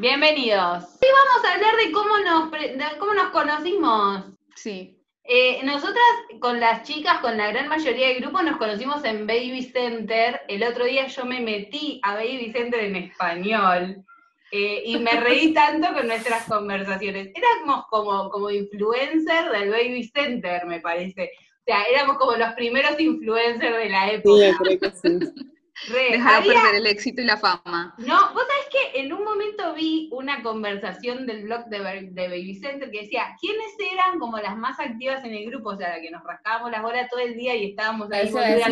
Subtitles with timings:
[0.00, 0.84] Bienvenidos.
[1.02, 4.26] Hoy vamos a hablar de cómo nos, de cómo nos conocimos.
[4.54, 4.96] Sí.
[5.24, 6.04] Eh, nosotras
[6.38, 10.40] con las chicas, con la gran mayoría del grupo, nos conocimos en Baby Center.
[10.46, 14.04] El otro día yo me metí a Baby Center en español
[14.52, 17.32] eh, y me reí tanto con nuestras conversaciones.
[17.34, 21.32] Éramos como, como influencer del Baby Center, me parece.
[21.34, 24.46] O sea, éramos como los primeros influencers de la época.
[24.46, 25.18] Sí, creo que sí.
[25.86, 27.94] Re, Dejaron había- perder el éxito y la fama.
[27.98, 31.78] No, vos sabés que en un momento vi una conversación del blog de,
[32.10, 35.70] de Baby Center que decía, ¿quiénes eran como las más activas en el grupo?
[35.70, 38.40] O sea, la que nos rascábamos las bolas todo el día y estábamos ahí Eso
[38.42, 38.64] es.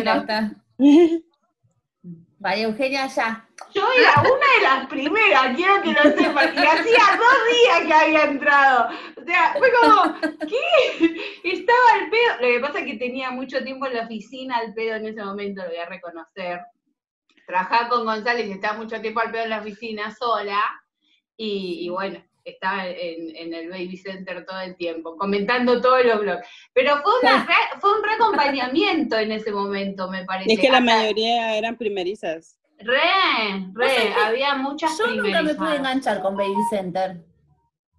[2.39, 3.47] María Eugenia ya.
[3.73, 7.93] Yo era una de las primeras, quiero que lo sepan, y hacía dos días que
[7.93, 8.89] había entrado.
[9.19, 11.15] O sea, fue como, ¿qué?
[11.43, 12.35] Estaba al pedo.
[12.41, 15.23] Lo que pasa es que tenía mucho tiempo en la oficina al pedo en ese
[15.23, 16.59] momento, lo voy a reconocer.
[17.47, 20.61] Trabajaba con González y estaba mucho tiempo al pedo en la oficina sola.
[21.37, 26.19] Y, y bueno, estaba en, en el Baby Center todo el tiempo, comentando todos los
[26.19, 26.45] blogs.
[26.73, 30.53] Pero fue, una re- fue un reacompañamiento en ese momento, me parece.
[30.53, 32.59] Es que la Hasta- mayoría eran primerizas.
[32.79, 32.99] Re,
[33.73, 37.23] re, había muchas Yo nunca me pude enganchar con Baby Center.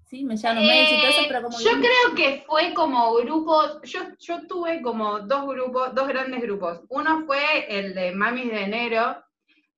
[0.09, 4.01] Sí, me y todo eso, pero como Eh, yo creo que fue como grupos, yo,
[4.19, 6.81] yo tuve como dos grupos, dos grandes grupos.
[6.89, 9.23] Uno fue el de Mamis de enero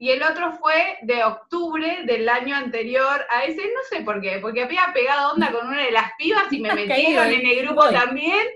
[0.00, 4.38] y el otro fue de octubre del año anterior a ese, no sé por qué,
[4.40, 7.82] porque había pegado onda con una de las pibas y me metieron en el grupo
[7.82, 7.92] Voy.
[7.92, 8.46] también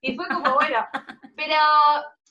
[0.00, 0.86] y fue como bueno,
[1.36, 1.56] pero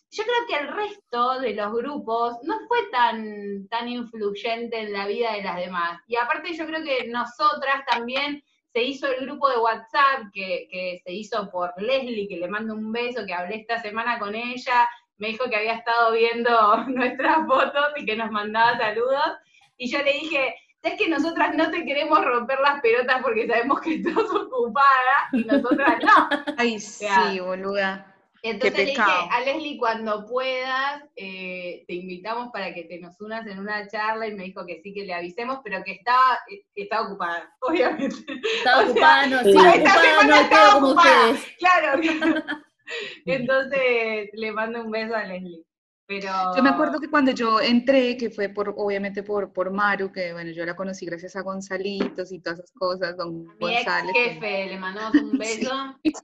[0.09, 5.05] yo creo que el resto de los grupos no fue tan, tan influyente en la
[5.05, 6.02] vida de las demás.
[6.08, 8.43] Y aparte yo creo que nosotras también
[8.73, 12.73] se hizo el grupo de WhatsApp que, que se hizo por Leslie, que le mando
[12.73, 17.45] un beso, que hablé esta semana con ella, me dijo que había estado viendo nuestras
[17.47, 19.38] fotos y que nos mandaba saludos,
[19.78, 23.80] y yo le dije, es que nosotras no te queremos romper las pelotas porque sabemos
[23.81, 26.30] que estás ocupada, y nosotras no.
[26.58, 28.09] Ay, sea, sí, boluda.
[28.45, 33.48] Entonces le dije, a Leslie, cuando puedas, eh, te invitamos para que te nos unas
[33.48, 36.66] en una charla, y me dijo que sí, que le avisemos, pero que estaba, eh,
[36.76, 38.17] estaba ocupada, obviamente.
[38.58, 41.30] Estaba o sea, ocupada, no, sí, esta ocupada, semana no estaba como ocupada.
[41.30, 41.55] ustedes.
[41.58, 42.43] Claro, claro.
[43.26, 45.64] Entonces le mando un beso a Leslie.
[46.05, 50.11] Pero Yo me acuerdo que cuando yo entré, que fue por, obviamente por, por Maru,
[50.11, 53.86] que bueno, yo la conocí gracias a Gonzalitos y todas esas cosas, don mi ex
[53.86, 54.11] González.
[54.14, 55.72] jefe, le mandamos un beso,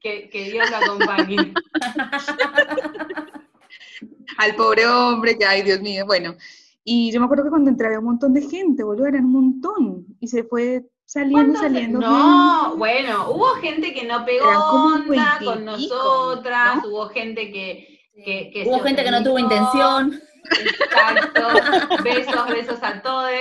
[0.02, 1.54] que, que Dios lo acompañe.
[4.38, 6.36] al pobre hombre, que ay, Dios mío, bueno.
[6.84, 9.32] Y yo me acuerdo que cuando entré había un montón de gente, boludo, eran un
[9.32, 10.06] montón.
[10.20, 12.00] Y se fue saliendo, ¿Cuántos- saliendo.
[12.00, 16.90] No, bueno, hubo gente que no pegó onda con nosotras, ¿no?
[16.90, 20.22] hubo gente que, que, que Hubo gente que no tuvo intención.
[20.52, 21.48] Exacto,
[22.04, 23.32] besos, besos a todos.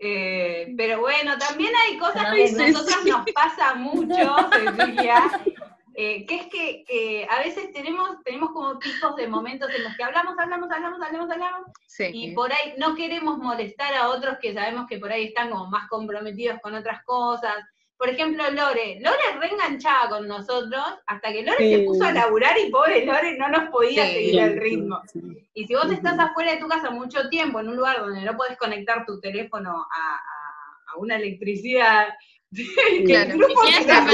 [0.00, 5.30] Eh, pero bueno, también hay cosas que a nosotras nos pasa mucho, Cecilia,
[5.94, 9.96] eh, que es que eh, a veces tenemos, tenemos como picos de momentos en los
[9.96, 12.10] que hablamos, hablamos, hablamos, hablamos, hablamos, Sí.
[12.12, 15.66] y por ahí no queremos molestar a otros que sabemos que por ahí están como
[15.70, 17.54] más comprometidos con otras cosas.
[17.96, 18.98] Por ejemplo, Lore.
[19.00, 23.48] Lore reenganchaba con nosotros hasta que Lore se puso a laburar y pobre Lore no
[23.48, 24.12] nos podía Sí.
[24.14, 25.00] seguir el ritmo.
[25.12, 25.20] Sí.
[25.54, 28.36] Y si vos estás afuera de tu casa mucho tiempo, en un lugar donde no
[28.36, 32.08] podés conectar tu teléfono a, a- a una electricidad,
[33.06, 33.36] Claro.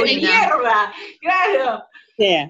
[0.05, 1.85] mierda, claro.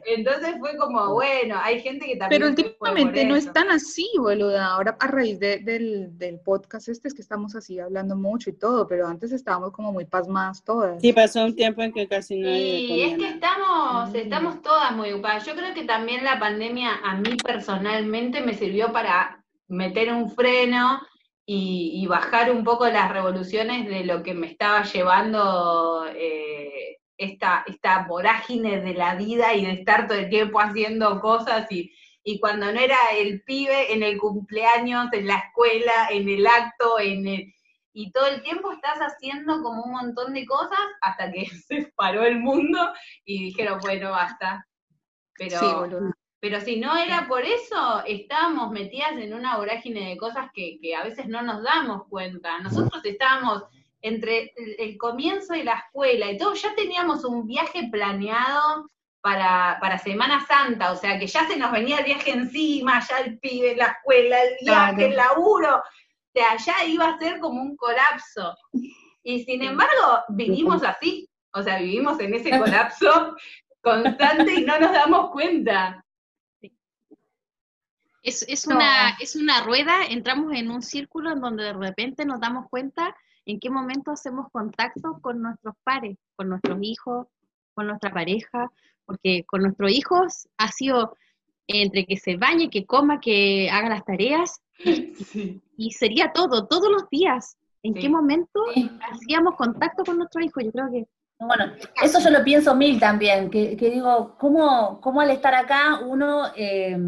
[0.06, 2.40] Entonces fue como, bueno, hay gente que también...
[2.42, 4.66] Pero últimamente no es tan así, boluda.
[4.66, 8.54] Ahora a raíz de- del, del podcast este es que estamos así hablando mucho y
[8.58, 11.00] todo, pero antes estábamos como muy pasmadas todas.
[11.00, 14.16] Sí, pasó un tiempo en que casi nadie Y es que estamos, Mm.
[14.16, 15.46] estamos todas muy ocupadas.
[15.46, 21.00] Yo creo que también la pandemia a mí personalmente me sirvió para meter un freno
[21.53, 28.05] y, bajar un poco las revoluciones de lo que me estaba llevando eh, esta, esta
[28.06, 32.72] vorágine de la vida y de estar todo el tiempo haciendo cosas y, y cuando
[32.72, 37.53] no era el pibe en el cumpleaños, en la escuela, en el acto, en
[37.93, 42.23] y todo el tiempo estás haciendo como un montón de cosas hasta que se paró
[42.23, 42.79] el mundo
[43.25, 44.64] y dijeron, bueno, basta.
[45.35, 46.12] Pero, Sí, boluda.
[46.40, 50.96] Pero si no era por eso, estábamos metidas en una vorágine de cosas que, que
[50.96, 52.58] a veces no nos damos cuenta.
[52.60, 53.64] Nosotros estábamos
[54.02, 58.88] entre el, el comienzo de la escuela y todo, ya teníamos un viaje planeado
[59.20, 63.19] para, para Semana Santa, o sea que ya se nos venía el viaje encima, ya
[63.19, 65.10] el pibe, la escuela, el viaje, Claro.
[65.10, 68.56] el laburo, o sea, ya iba a ser como un colapso.
[69.22, 73.36] Y sin embargo, vivimos así, o sea, vivimos en ese colapso
[73.82, 76.02] constante y no nos damos cuenta.
[78.22, 78.76] Es, es, No.
[78.76, 83.14] una, es una rueda, entramos en un círculo en donde de repente nos damos cuenta
[83.46, 87.26] en qué momento hacemos contacto con nuestros pares, con nuestros hijos,
[87.75, 88.70] con nuestra pareja,
[89.06, 91.17] porque con nuestros hijos ha sido
[91.67, 94.61] entre que se bañe, que coma, que haga las tareas,
[95.32, 95.61] Sí.
[95.76, 97.56] y sería todo, todos los días.
[97.82, 98.00] ¿En Sí.
[98.00, 98.90] qué momento Sí.
[99.11, 100.61] hacíamos contacto con nuestro hijo?
[100.61, 101.06] Yo creo que
[101.38, 101.72] Bueno,
[102.02, 106.49] eso yo lo pienso mil también, que, que digo, ¿cómo, cómo al estar acá uno,
[106.55, 106.99] eh,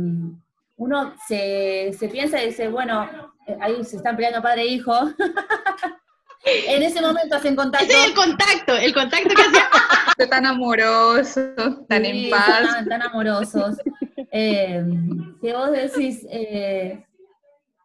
[0.82, 3.08] uno se, se piensa y dice, bueno,
[3.46, 4.92] eh, ahí se están peleando padre e hijo.
[6.44, 7.86] en ese momento hacen contacto.
[7.86, 9.68] ese es el contacto, el contacto que hacía.
[10.30, 11.40] Tan amoroso,
[11.88, 12.62] tan Sí, en paz.
[12.62, 13.76] Tan, tan amorosos.
[14.30, 14.84] Eh,
[15.40, 17.04] que vos decís, eh,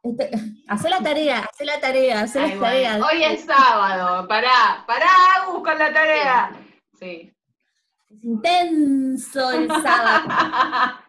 [0.04, 0.32] este,
[0.68, 3.02] hacé la tarea, hacé la tarea, las bueno, tareas.
[3.02, 6.52] Hoy es sábado, pará, pará, Agus, con la tarea.
[7.00, 7.34] Sí.
[8.10, 11.00] Es intenso el sábado.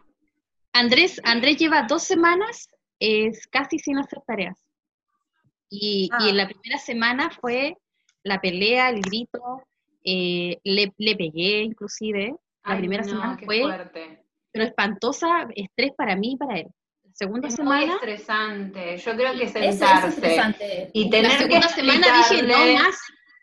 [0.73, 2.69] Andrés, Andrés lleva dos semanas
[2.99, 4.57] es casi sin hacer tareas.
[5.69, 7.77] Y, y en la primera semana fue
[8.23, 9.63] la pelea, el grito,
[10.03, 12.35] eh, le, le pegué inclusive.
[12.65, 14.23] La Ay, primera no, semana qué fue, fuerte.
[14.51, 16.67] pero espantosa, estrés para mí y para él.
[17.03, 18.97] La segunda Es muy semana, estresante.
[18.97, 22.99] Yo creo que Eso es sentarse y la tener que segunda semana dije, no más,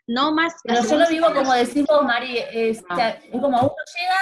[0.07, 0.53] no más.
[0.65, 2.93] La Pero yo lo vivo como decimos, Mari, es, Ah.
[2.93, 3.73] o sea, es como uno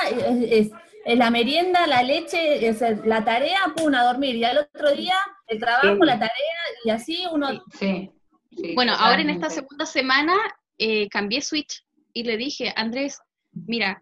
[0.09, 0.71] llega, es
[1.05, 5.15] la merienda, la leche, es la tarea, pum, a dormir, y al otro día
[5.47, 6.05] el trabajo, Sí.
[6.05, 7.49] la tarea, y así uno...
[7.79, 8.11] Sí.
[8.51, 10.33] sí, Bueno, ahora en esta segunda semana
[10.77, 13.19] eh, cambié switch y le dije, Andrés,
[13.51, 14.01] mira,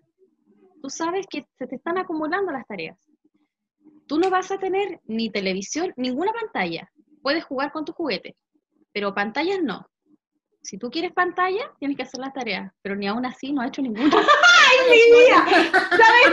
[0.81, 2.97] tú sabes que se te están acumulando las tareas.
[4.07, 6.89] Tú no vas a tener ni televisión, ninguna pantalla.
[7.21, 8.35] Puedes jugar con tu juguete,
[8.91, 9.85] pero pantallas no.
[10.61, 13.67] Si tú quieres pantalla, tienes que hacer las tareas, pero ni aún así no ha
[13.67, 14.03] hecho ninguna.
[14.15, 15.71] ¡Ay, mi vida!
[15.89, 16.32] ¿Sabes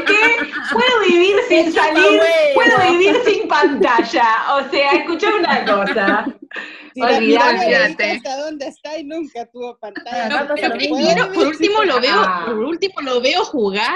[1.51, 2.21] sin salir,
[2.55, 4.27] puedo vivir sin pantalla.
[4.57, 6.27] O sea, escucha una cosa.
[6.95, 7.77] Si Olvídate.
[8.13, 10.29] hasta dónde está y nunca tuvo pantalla.
[10.29, 12.43] No, No, pero por último lo veo, Ah.
[12.47, 13.95] por último lo veo jugar,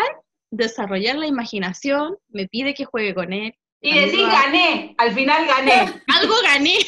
[0.51, 3.55] desarrollar la imaginación, me pide que juegue con él.
[3.87, 5.93] Y decís, gané, al final gané.
[6.21, 6.79] Algo gané,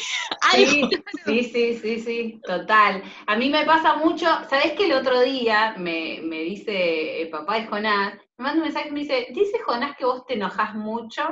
[0.51, 0.71] algo.
[0.71, 0.89] Sí,
[1.25, 3.03] sí, sí, sí, sí, total.
[3.27, 7.59] A mí me pasa mucho, ¿sabés que el otro día me, me dice el papá
[7.59, 10.73] de Jonás, me manda un mensaje y me dice, dice Jonás que vos te enojas
[10.73, 11.23] mucho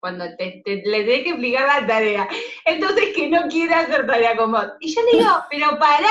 [0.00, 2.28] cuando te, te- le tenés que explicar la tarea,
[2.64, 4.66] entonces que no quiere hacer tarea con vos.
[4.80, 6.08] Y yo le digo, pero pará,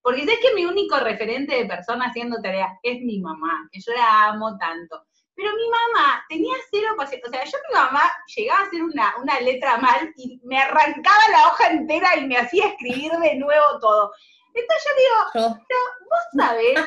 [0.00, 3.92] porque sabes que mi único referente de persona haciendo tareas es mi mamá, que yo
[3.92, 5.04] la amo tanto.
[5.38, 7.28] Pero mi mamá tenía cero paciencia.
[7.28, 8.02] O sea, yo mi mamá
[8.34, 12.36] llegaba a hacer una, una letra mal y me arrancaba la hoja entera y me
[12.38, 14.12] hacía escribir de nuevo todo.
[14.52, 15.76] Entonces yo digo, Yo,
[16.10, 16.78] vos sabés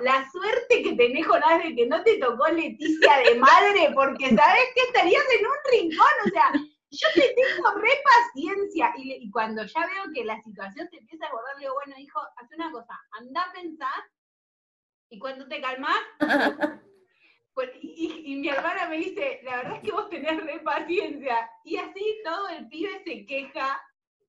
[0.00, 4.64] la suerte que tenés, Jonás, de que no te tocó Leticia de madre, porque sabés
[4.74, 6.14] que estarías en un rincón.
[6.26, 6.50] O sea,
[6.90, 8.92] yo te tengo re paciencia.
[8.96, 11.74] Y, le- y cuando ya veo que la situación se empieza a abordar, le digo,
[11.74, 14.02] bueno, hijo, haz una cosa, anda a pensar
[15.08, 16.00] y cuando te calmás,
[17.56, 21.36] pues, y, y mi hermana me dice, la verdad es que vos tenés re paciencia.
[21.64, 23.80] Y así todo el pibe se queja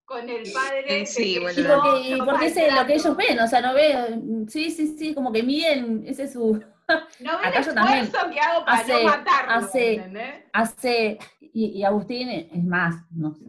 [0.05, 1.05] con el padre.
[1.05, 1.59] Sí, yo porque,
[2.07, 5.13] y no porque es lo que ellos ven, o sea, no ven, sí, sí, sí,
[5.13, 6.53] como que miden, ese es su,
[7.19, 8.05] No ven Acá el yo también.
[8.05, 10.35] esfuerzo que hago para Hace- no matarlo, hace- ¿entendés?
[10.53, 13.43] hace, y, y Agustín es más, no sé.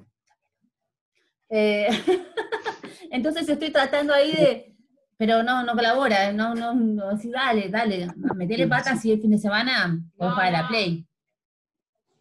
[1.50, 1.88] Eh,
[3.12, 4.76] entonces estoy tratando ahí de,
[5.18, 9.32] pero no, no colabora, no, no, no, sí, dale, dale, metele patas y el fin
[9.32, 11.04] de semana No, para la play.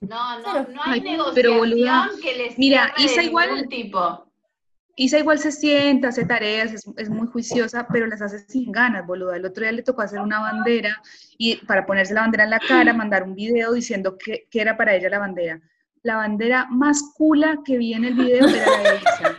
[0.01, 0.67] No, no, Claro.
[0.73, 4.25] no hay Ay, negociación pero, boluda, que les mira, Isa igual- tipo.
[4.99, 9.05] Isa igual se sienta, hace tareas, es, es muy juiciosa, pero las hace sin ganas,
[9.05, 9.35] boluda.
[9.37, 10.99] El otro día le tocó hacer una bandera
[11.37, 14.75] y para ponerse la bandera en la cara, mandar un video diciendo que, que era
[14.75, 15.61] para ella la bandera.
[16.01, 19.35] La bandera más cula que vi en el video era la de Isa.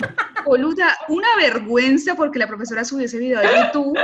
[0.48, 3.98] Boluda, una vergüenza porque la profesora subió ese video a YouTube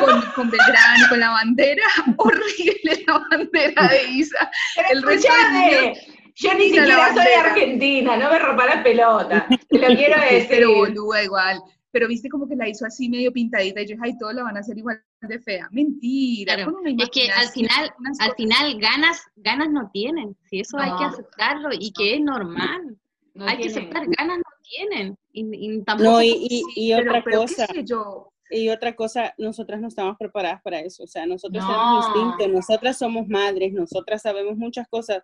[0.00, 1.84] con, con Belgrano, con la bandera,
[2.16, 4.50] horrible la bandera de Isa.
[4.74, 5.94] Pero el de escuchame,
[6.34, 7.44] yo ni siquiera soy bandera.
[7.44, 9.46] argentina, no me rompa la pelota.
[9.68, 10.46] Te lo quiero decir.
[10.48, 11.60] Pero boluda igual.
[11.92, 14.42] Pero viste como que la hizo así medio pintadita y yo dije, ay, todos la
[14.42, 15.68] van a hacer igual de fea.
[15.70, 16.56] Mentira.
[16.56, 20.36] Claro, Es que al final, al final ganas, ganas no tienen.
[20.50, 22.96] Si eso hay que aceptarlo y que es normal.
[23.34, 25.16] No hay que aceptar, ganas no tienen.
[25.32, 25.44] Y,
[25.76, 28.28] y tampoco No, y, y, y Sí, otra pero, pero cosa, qué sé yo.
[28.50, 31.04] y otra cosa, nosotras no estamos preparadas para eso.
[31.04, 31.68] O sea, nosotros No.
[31.70, 35.22] tenemos instinto, nosotras somos madres, nosotras sabemos muchas cosas,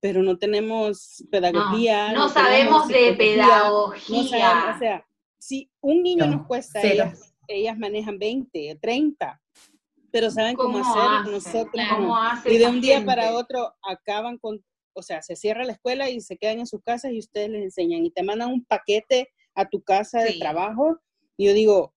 [0.00, 2.12] pero no tenemos pedagogía.
[2.12, 4.16] no, no sabemos de pedagogía.
[4.16, 5.06] No sabemos, o sea,
[5.38, 9.40] si un niño No, nos cuesta, ellas, ellas manejan 20, 30,
[10.10, 11.32] pero saben cómo, ¿Cómo hacer, hacen?
[11.32, 12.16] nosotros ¿Cómo no.
[12.16, 13.06] hace Y de un día gente?
[13.06, 14.62] para otro acaban con,
[14.94, 17.62] o sea, se cierra la escuela y se quedan en sus casas y ustedes les
[17.64, 20.38] enseñan y te mandan un paquete a tu casa de Sí.
[20.38, 20.98] trabajo.
[21.36, 21.94] Y yo digo,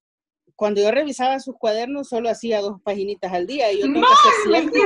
[0.56, 4.14] cuando yo revisaba sus cuadernos solo hacía dos paginitas al día y yo tengo que
[4.14, 4.80] hacer siete.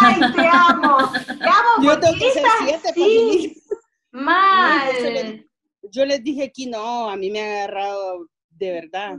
[0.00, 0.96] ¡Ay, te amo!
[1.26, 3.62] Te amo Yo tengo que hacer siete sí, paginitas.
[4.12, 5.46] mal.
[5.92, 9.16] Yo les dije aquí, no, a mí me ha agarrado de verdad.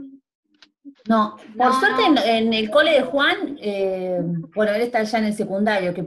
[1.06, 2.02] No, por No, suerte.
[2.06, 4.20] En, en el cole de Juan, eh,
[4.54, 6.06] bueno, él está ya en el secundario, que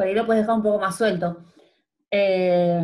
[0.00, 1.44] por ahí lo puedes dejar un poco más suelto.
[2.10, 2.82] Eh,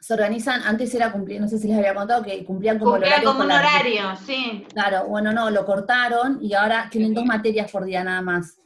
[0.00, 3.02] se organizan, antes era cumplir, no sé si les había contado, que cumplían como el
[3.02, 4.66] Cumplía horario como un horario, sí.
[4.74, 8.56] Claro, bueno, no, lo cortaron y ahora tienen dos materias por día nada más.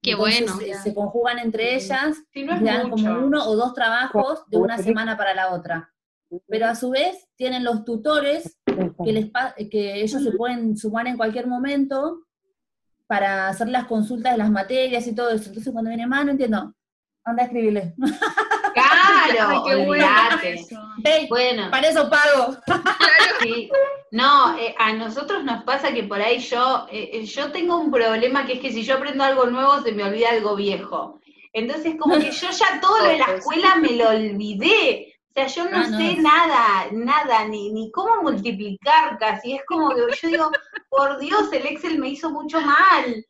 [0.00, 0.58] Qué Entonces, bueno.
[0.62, 3.04] eh, Se conjugan entre ellas, Si no es le dan mucho.
[3.04, 5.92] como uno o dos trabajos de una semana para la otra.
[6.48, 8.58] Pero a su vez tienen los tutores
[9.04, 12.22] que, les pa- que ellos se pueden sumar en cualquier momento
[13.06, 15.48] para hacer las consultas de las materias y todo eso.
[15.50, 16.74] Entonces cuando viene más, no entiendo,
[17.26, 17.94] anda a escribirle.
[18.74, 20.66] Claro, Ay, qué.
[21.04, 22.56] Hey, Bueno, para eso pago.
[23.42, 23.70] sí.
[24.12, 27.90] No, eh, a nosotros nos pasa que por ahí yo, eh, eh, yo tengo un
[27.90, 31.20] problema que es que si yo aprendo algo nuevo se me olvida algo viejo.
[31.52, 35.14] Entonces como que yo ya todo lo de la escuela me lo olvidé.
[35.30, 35.98] O sea, yo no Ah, no.
[35.98, 39.54] sé nada, nada, ni, ni cómo multiplicar casi.
[39.54, 40.50] Es como que yo digo,
[40.88, 43.24] por Dios, el Excel me hizo mucho mal.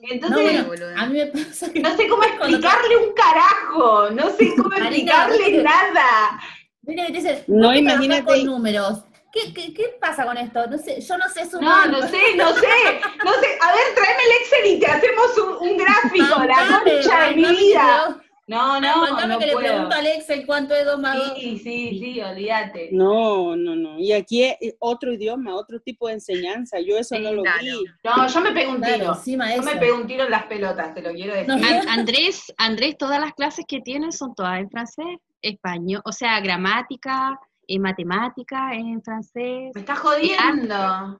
[0.00, 4.30] No, Entonces, bueno, a mí me pasa que no sé cómo explicarle un carajo, no
[4.30, 6.40] sé cómo explicarle nada.
[6.82, 9.00] Mira, dice, No, imagínate- con números.
[9.32, 10.66] ¿Qué, qué, qué pasa con esto?
[10.66, 11.88] No sé, yo no sé No, sumar.
[11.90, 13.58] no sé, no sé, no sé.
[13.60, 17.44] A ver, tráeme el Excel y te hacemos un, un gráfico, la concha de mi
[17.56, 18.20] vida.
[18.50, 19.66] Le- No, no, mandame no que le puedo.
[19.66, 21.32] pregunto a Excel cuánto es 2 más 2.
[21.38, 22.88] Sí, sí, sí, olvídate.
[22.92, 23.98] No, no, no.
[23.98, 26.78] Y aquí es otro idioma, otro tipo de enseñanza.
[26.80, 27.58] Yo eso Sí, no lo claro.
[27.62, 27.84] vi.
[28.04, 29.12] No, yo me pego un Claro, tiro.
[29.14, 29.70] encima Yo eso.
[29.72, 31.48] me pego un tiro en las pelotas, te lo quiero decir.
[31.48, 31.54] No,
[31.88, 35.06] An- Andrés, Andrés, todas las clases que tiene son todas en francés,
[35.42, 39.70] español, o sea, gramática, eh, matemática en francés.
[39.74, 41.18] Me estás jodiendo.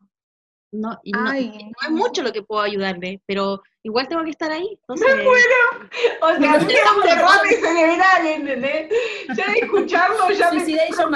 [0.72, 4.30] No, y no, Ay, no es mucho lo que puedo ayudarle, pero igual tengo que
[4.30, 4.78] estar ahí.
[4.88, 5.16] Entonces,
[6.20, 8.92] O sea, a mí me da un derrame cerebral, ¿entendés?
[9.36, 10.60] Ya de escucharlo ya me...
[10.60, 11.14] Suicidation.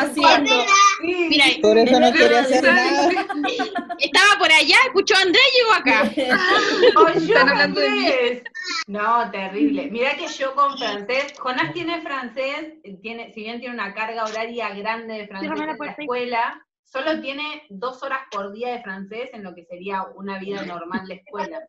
[1.00, 3.10] Sí, mira, Por eso no verdad, hacer nada.
[3.98, 6.10] estaba por allá, escuchó a Andrés y llegó acá.
[6.96, 8.42] Oh, yo francés.
[8.88, 9.88] No, terrible.
[9.90, 14.74] Mira que yo con francés, Jonás tiene francés, tiene, si bien tiene una carga horaria
[14.74, 19.42] grande de francés en la escuela, solo tiene dos horas por día de francés en
[19.42, 21.60] lo que sería una vida normal de escuela.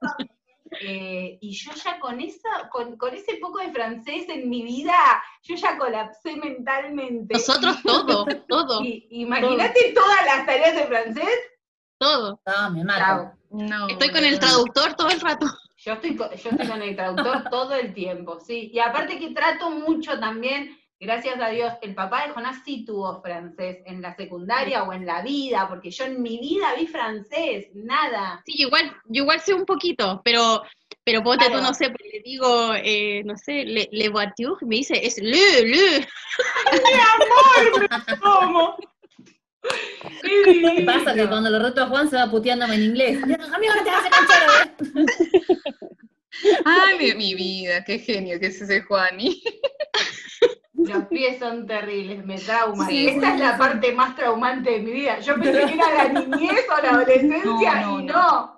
[0.82, 4.96] Eh, y yo ya con esa, con, con ese poco de francés en mi vida,
[5.44, 7.34] yo ya colapsé mentalmente.
[7.36, 11.30] Nosotros todo, todo, Imagínate todas las tareas de francés.
[12.00, 12.42] todo.
[12.46, 13.32] No, me mato.
[13.52, 13.88] No.
[13.88, 15.46] Estoy con el traductor todo el rato.
[15.78, 18.72] Yo estoy, co- yo estoy con el traductor todo el tiempo, sí.
[18.74, 23.22] Y aparte que trato mucho también, gracias a Dios, el papá de Jonás sí tuvo
[23.22, 27.68] francés en la secundaria o en la vida, porque yo en mi vida vi francés,
[27.74, 28.42] nada.
[28.46, 30.64] Sí, igual, yo igual sé un poquito, pero,
[31.04, 31.60] pero ponte Claro.
[31.62, 35.18] tú, no sé, pues, le digo, eh, no sé, le, le voiture, me dice, es
[35.18, 36.08] le, le.
[38.22, 38.76] ¿Cómo?
[40.22, 40.86] Qué ¿Qué divino.
[40.94, 41.16] pasa?
[41.16, 43.18] Que cuando lo reto a Juan se va puteándome en inglés.
[43.54, 45.06] Amigo, no te hagas canchero, ¿eh?
[46.66, 49.42] Ay, mi, mi vida, qué genio que es ese Juani.
[50.94, 52.88] Los pies son terribles, me trauman.
[52.88, 55.20] Sí, Esta es la parte más traumante de mi vida.
[55.20, 58.55] Yo pensé que era la niñez o la adolescencia No, no, y no.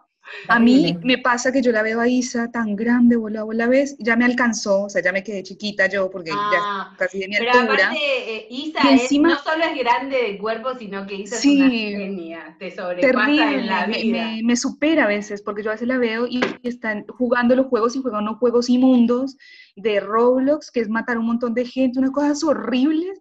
[0.47, 3.95] A mí me pasa que yo la veo a Isa tan grande, bola, bola, ves,
[3.99, 7.27] ya me alcanzó, o sea, ya me quedé chiquita yo, porque Ah, ya casi de
[7.27, 7.73] mi Pero altura.
[7.85, 11.35] aparte, eh, Isa Y es- encima- no solo es grande de cuerpo, sino que Isa
[11.37, 11.53] Sí.
[11.61, 14.27] es una genia, te sobrepasa Terrible, en la me, vida.
[14.31, 17.67] me- me supera a veces, porque yo a veces la veo y están jugando los
[17.67, 19.37] juegos y juegan unos juegos inmundos
[19.75, 23.19] de Roblox, que es matar un montón de gente, unas cosas horribles,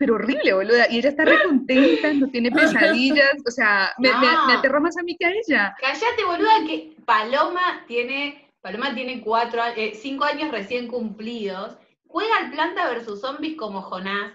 [0.00, 0.86] pero horrible, boluda.
[0.90, 4.46] Y ella está re contenta, no tiene pesadillas, o sea, me, me- No.
[4.46, 5.76] me aterra más a mí que a ella.
[5.78, 11.76] Cállate, boluda, que Paloma tiene, Paloma tiene cuatro, eh, cinco años recién cumplidos,
[12.08, 14.32] juega al Planta versus Zombies como Jonás,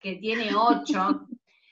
[0.00, 1.26] que tiene ocho.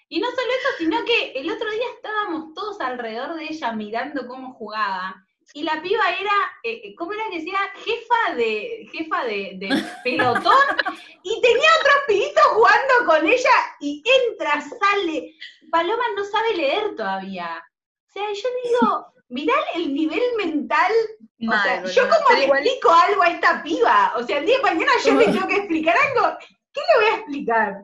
[0.09, 4.27] Y no solo eso, sino que el otro día estábamos todos alrededor de ella mirando
[4.29, 5.27] cómo jugaba.
[5.55, 6.33] Y la piba era,
[6.63, 7.59] eh, ¿cómo era que decía?
[7.85, 10.53] Jefa de, jefa de, de pelotón.
[11.23, 15.35] y tenía otros pibitos jugando con ella y entra, sale.
[15.71, 17.63] Paloma no sabe leer todavía.
[18.09, 20.93] O sea, yo digo, mirá el nivel mental.
[21.41, 24.13] O Mal, sea, yo como le igual- explico algo a esta piba.
[24.17, 26.39] O sea, el día de mañana yo le tengo que explicar algo.
[26.73, 27.83] ¿Qué le voy a explicar?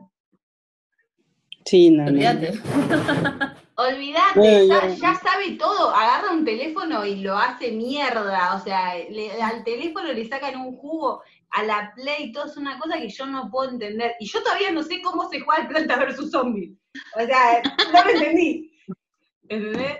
[1.65, 2.19] Sí, no, no.
[3.79, 4.67] Olvídate.
[4.67, 5.15] Ya, ya.
[5.15, 10.27] sabe todo, agarra un teléfono y lo hace mierda, o sea, le- al teléfono le
[10.27, 11.21] sacan un jugo,
[11.51, 14.15] a la Play, todo es una cosa que yo no puedo entender.
[14.19, 16.71] Y yo todavía no sé cómo se juega el Planta versus Zombies.
[17.15, 18.71] O sea, no lo entendí.
[19.49, 19.97] ¿Entendés?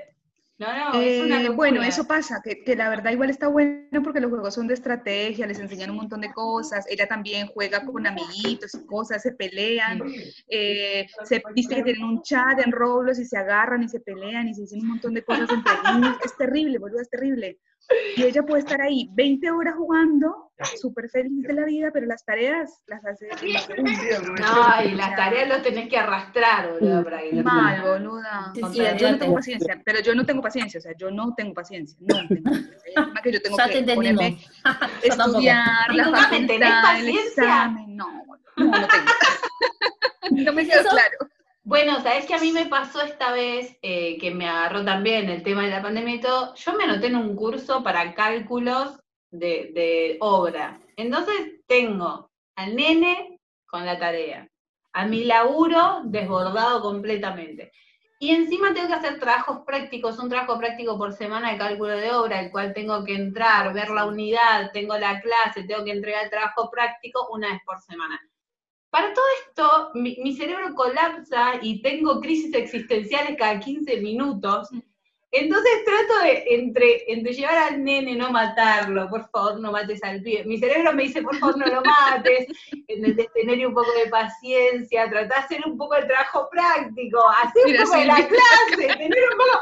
[0.59, 4.03] No, no, es una Eh, bueno, eso pasa, que, que la verdad igual está bueno
[4.03, 7.85] porque los juegos son de estrategia, les enseñan un montón de cosas, ella también juega
[7.85, 10.01] con amiguitos y cosas, se pelean,
[10.49, 14.49] eh, se viste que tienen un chat en Roblox y se agarran y se pelean
[14.49, 17.57] y se dicen un montón de cosas entre niños, es terrible, boludo, es terrible.
[18.15, 22.23] Y ella puede estar ahí 20 horas jugando, súper feliz de la vida, pero las
[22.23, 23.27] tareas las hace.
[23.29, 28.51] No, y las tareas los tenés que arrastrar, boludo, para que Mal, boluda.
[28.53, 30.91] Sí, O sí, sea, yo no tengo paciencia, pero yo no tengo paciencia, o sea,
[30.97, 32.77] yo no tengo paciencia, no tengo paciencia.
[32.85, 34.39] Es encima que yo tengo Ya que te ponerme
[35.01, 37.43] estudiar, la facultad, el paciencia.
[37.43, 38.23] examen, no,
[38.57, 39.11] no, no tengo.
[40.45, 41.17] no me quedó claro.
[41.63, 45.43] Bueno, ¿sabés que a mí me pasó esta vez eh, que me agarró también el
[45.43, 46.55] tema de la pandemia y todo?
[46.55, 48.99] Yo me anoté en un curso para cálculos
[49.31, 50.79] de, de obra.
[50.95, 54.47] Entonces tengo al nene con la tarea,
[54.93, 57.71] a mi laburo desbordado completamente.
[58.19, 62.11] Y encima tengo que hacer trabajos prácticos, un trabajo práctico por semana de cálculo de
[62.11, 66.25] obra, el cual tengo que entrar, ver la unidad, tengo la clase, tengo que entregar
[66.25, 68.19] el trabajo práctico una vez por semana.
[68.89, 74.69] Para todo esto, mi, mi cerebro colapsa y tengo crisis existenciales cada 15 minutos.
[75.31, 80.23] Entonces trato de, entre, entre llevar al nene, no matarlo, por favor, no mates al
[80.23, 80.43] pibe.
[80.45, 82.47] Mi cerebro me dice, por favor, no lo mates,
[83.35, 87.71] tener un poco de paciencia, tratar de hacer un poco de trabajo práctico, hacer un
[87.71, 89.61] Mira, poco de la clase, tener un poco...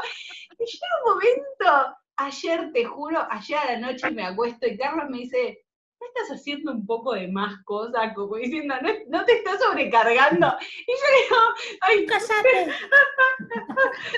[0.60, 5.08] Y llega un momento, ayer, te juro, ayer a la noche me acuesto y Carlos
[5.10, 5.67] me dice, ¿no
[6.08, 8.12] estás haciendo un poco de más cosas?
[8.14, 10.56] Como diciendo, ¿no, no te estás sobrecargando?
[10.86, 11.40] Y yo digo,
[11.80, 12.74] ay, Cállate.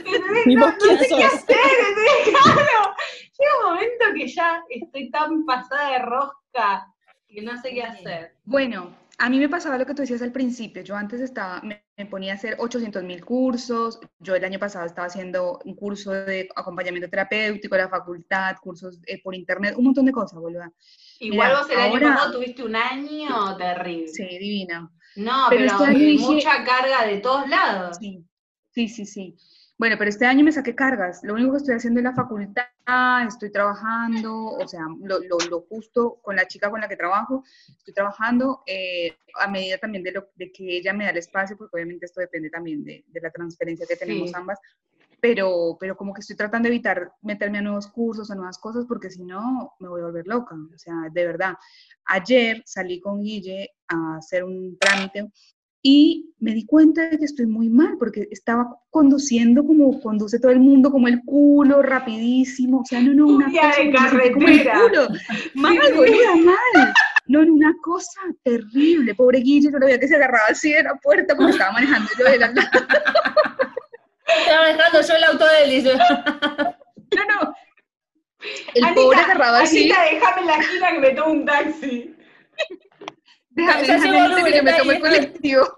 [0.05, 0.47] ¿entendés?
[0.47, 1.57] ¿Y no, no qué sé qué hacer.
[2.25, 2.95] Claro.
[3.39, 6.87] Llega un momento que ya estoy tan pasada de rosca
[7.29, 8.35] que no sé qué hacer.
[8.45, 10.83] Bueno, a mí me pasaba lo que tú decías al principio.
[10.83, 14.01] Yo antes estaba, me, me ponía a hacer 800 mil cursos.
[14.19, 19.21] Yo el año pasado estaba haciendo un curso de acompañamiento terapéutico, la facultad, cursos eh,
[19.23, 20.73] por internet, un montón de cosas, boluda.
[21.19, 24.09] Igual Mira, vos el año ahora- pasado tuviste un año terrible.
[24.09, 24.91] Sí, divina.
[25.17, 27.99] No, Pero pero, este año dije- mucha carga de todos lados.
[28.01, 28.25] Sí,
[28.71, 29.37] sí, sí, sí.
[29.81, 31.25] Bueno, pero este año me saqué cargas.
[31.25, 32.65] Lo único que estoy haciendo es la facultad,
[33.27, 37.45] estoy trabajando, o sea, lo, lo, lo justo con la chica con la que trabajo,
[37.79, 41.57] estoy trabajando eh, a medida también de, lo, de que ella me da el espacio,
[41.57, 44.35] porque obviamente esto depende también de, de la transferencia que tenemos Sí.
[44.37, 44.59] ambas,
[45.19, 48.85] pero, pero como que estoy tratando de evitar meterme a nuevos cursos, a nuevas cosas,
[48.87, 50.55] porque si no me voy a volver loca.
[50.75, 51.55] O sea, de verdad.
[52.05, 55.31] Ayer salí con Guille a hacer un trámite
[55.83, 60.53] y me di cuenta de que estoy muy mal porque estaba conduciendo como conduce todo
[60.53, 64.63] el mundo, como el culo, rapidísimo, o sea, no, no, una cosa, de como el
[64.63, 65.09] culo,
[65.55, 66.93] mal, boluda, mal,
[67.27, 70.83] no, no, una cosa terrible, pobre Guille, yo lo veía que se agarraba así de
[70.83, 72.67] la puerta porque estaba manejando yo de la Estaba
[74.67, 75.95] dejando yo el auto de él y yo-
[77.17, 77.55] no, no,
[78.75, 82.15] el Anita, pobre agarrado así, Anita, déjame en la esquina que me tomo un taxi.
[83.51, 85.63] Déjame, déjame, llegó Anita, que me tomo el colectivo.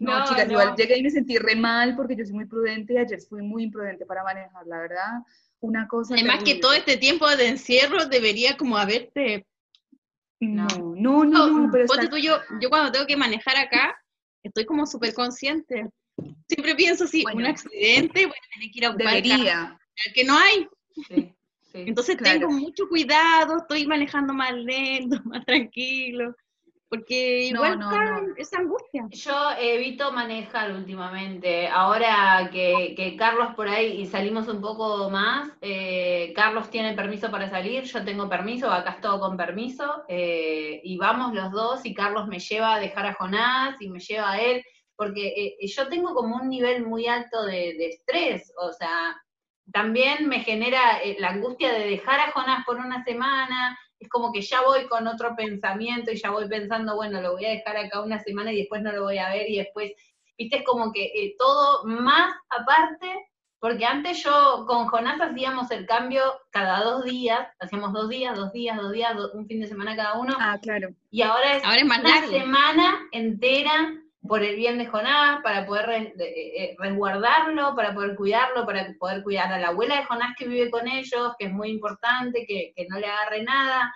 [0.00, 0.52] No, No, chicas, no.
[0.54, 3.42] igual llegué y me sentí re mal porque yo soy muy prudente y ayer fui
[3.42, 5.22] muy imprudente para manejar, la verdad.
[5.60, 6.14] Una cosa.
[6.14, 6.60] Además que terrible.
[6.60, 9.46] todo este tiempo de encierro debería como haberte...
[10.40, 12.16] No, no, no, no, pero Ponte está...
[12.16, 13.96] tú, yo, yo cuando tengo que manejar acá,
[14.42, 15.88] estoy como súper consciente.
[16.48, 17.38] Siempre pienso, si Bueno.
[17.38, 19.78] un accidente, voy a tener que ir a buscar Debería.
[20.12, 20.68] que no hay.
[21.08, 21.34] Sí,
[21.74, 21.84] sí.
[21.86, 22.38] Entonces Claro.
[22.40, 26.34] tengo mucho cuidado, estoy manejando más lento, más tranquilo,
[26.88, 28.34] porque No, igual no, está no.
[28.36, 29.06] esa angustia.
[29.10, 31.66] Yo evito manejar últimamente.
[31.68, 37.30] Ahora que, que Carlos por ahí y salimos un poco más, eh, Carlos tiene permiso
[37.30, 41.84] para salir, yo tengo permiso, acá es todo con permiso, eh, y vamos los dos
[41.84, 44.62] y Carlos me lleva a dejar a Jonás y me lleva a él,
[44.96, 49.20] porque eh, yo tengo como un nivel muy alto de, de estrés, o sea,
[49.72, 54.32] también me genera eh, la angustia de dejar a Jonás por una semana, es como
[54.32, 57.76] que ya voy con otro pensamiento y ya voy pensando, bueno, lo voy a dejar
[57.76, 59.92] acá una semana y después no lo voy a ver y después,
[60.36, 65.86] viste, es como que eh, todo más aparte, porque antes yo con Jonás hacíamos el
[65.86, 69.66] cambio cada dos días, hacíamos dos días, dos días, dos días, do- un fin de
[69.68, 70.90] semana cada uno, Ah, claro.
[71.10, 72.30] y ahora es Ahora es más una largo.
[72.30, 73.94] semana entera
[74.26, 76.24] por el bien de Jonás, para poder de-
[76.56, 80.70] eh, resguardarlo, para poder cuidarlo, para poder cuidar a la abuela de Jonás que vive
[80.70, 83.92] con ellos, que es muy importante, que, que no le agarre nada.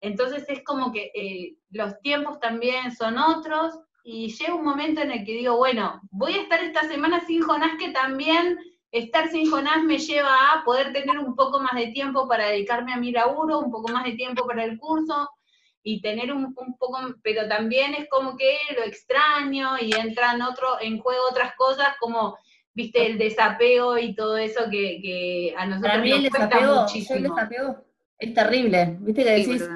[0.00, 5.10] Entonces es como que eh, los tiempos también son otros y llega un momento en
[5.10, 8.58] el que digo, bueno, voy a estar esta semana sin Jonás, que también
[8.92, 12.94] estar sin Jonás me lleva a poder tener un poco más de tiempo para dedicarme
[12.94, 15.28] a mi laburo, un poco más de tiempo para el curso,
[15.82, 20.80] y tener un, un poco, pero también es como que lo extraño y entran otro,
[20.80, 22.36] en juego otras cosas como
[22.72, 26.46] viste, el desapego y todo eso que, que a nosotros Para mí el nos cuesta
[26.46, 27.34] desapego, yo el muchísimo.
[27.34, 27.84] desapego
[28.18, 28.96] es terrible.
[29.00, 29.68] Viste que decís,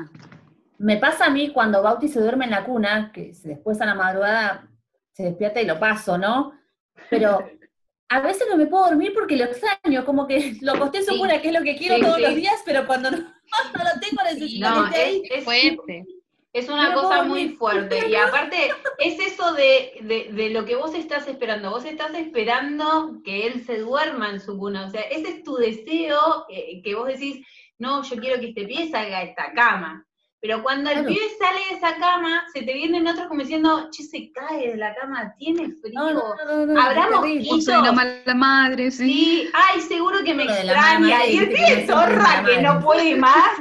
[0.78, 3.94] me pasa a mí cuando Bauti se duerme en la cuna, que después a la
[3.94, 4.68] madrugada
[5.12, 6.52] se despierta y lo paso, ¿no?
[7.10, 7.38] Pero
[8.08, 11.12] a veces no me puedo dormir porque lo extraño, como que lo acosté en su
[11.12, 11.18] Sí.
[11.18, 12.22] cuna, que es lo que quiero Sí, todos sí.
[12.22, 15.22] los días, pero cuando no, no lo tengo necesito No, que esté ahí.
[15.24, 16.04] es, es, Fuerte.
[16.52, 18.08] es una No cosa muy fuerte.
[18.08, 21.70] Y aparte, es eso de, de, de lo que vos estás esperando.
[21.70, 24.86] Vos estás esperando que él se duerma en su cuna.
[24.86, 27.44] O sea, ese es tu deseo eh, que vos decís,
[27.78, 30.06] no, yo quiero que este pibe salga de esta cama.
[30.44, 34.02] Pero cuando el pibe sale de esa cama, se te vienen otros como diciendo, che,
[34.02, 35.94] se cae de la cama, tiene frío.
[35.94, 37.08] No, no, no, no, Habrá
[37.62, 39.10] soy una mala madre, sí.
[39.10, 41.24] Sí, ay, seguro que me la extraña.
[41.24, 43.52] Y el pibe zorra la que no puede más.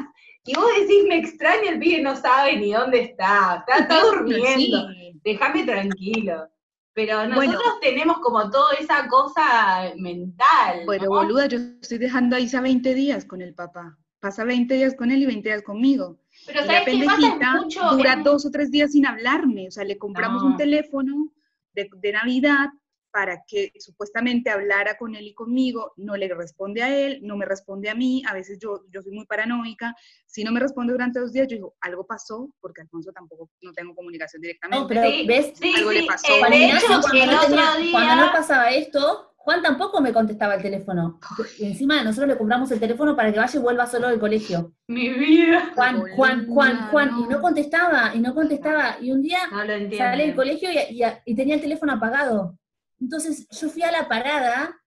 [0.44, 3.64] Y vos decís, me extraña, el pibe no sabe ni dónde está.
[3.66, 4.90] Está, está durmiendo.
[4.90, 5.22] Sí.
[5.24, 6.50] Déjame tranquilo.
[6.92, 7.54] Pero Bueno.
[7.54, 10.82] nosotros tenemos como toda esa cosa mental.
[10.86, 11.12] Pero ¿no?
[11.12, 13.98] boluda, yo estoy dejando a Isa 20 días con el papá.
[14.20, 16.20] Pasa 20 días con él y 20 días conmigo.
[16.46, 17.82] Pero la pendejita mucho.
[17.92, 19.68] dura dos o tres días sin hablarme.
[19.68, 20.50] O sea, le compramos No.
[20.50, 21.32] un teléfono
[21.74, 22.70] de, de Navidad
[23.14, 25.94] para que supuestamente hablara con él y conmigo.
[25.98, 28.24] No le responde a él, no me responde a mí.
[28.28, 29.96] A veces yo, yo soy muy paranoica.
[30.26, 33.72] Si no me responde durante dos días, yo digo, algo pasó, porque Alfonso tampoco no
[33.72, 34.82] tengo comunicación directamente.
[34.82, 36.28] No, pero Sí, ves, sí, algo le sí, pasó.
[36.40, 37.92] Juan de Ignacio, hecho, cuando, no tenía- día.
[37.92, 41.20] cuando no pasaba esto, Juan tampoco me contestaba el teléfono.
[41.60, 44.74] Y encima nosotros le compramos el teléfono para que vaya y vuelva solo del colegio.
[44.88, 45.72] Mi vida.
[45.76, 47.30] Juan, Juan, Juan, Boluda, Juan, y no.
[47.30, 48.98] no contestaba, y no contestaba.
[49.02, 52.58] Y un día No del colegio y, y- y tenía el teléfono apagado.
[53.04, 54.80] Entonces yo fui a la parada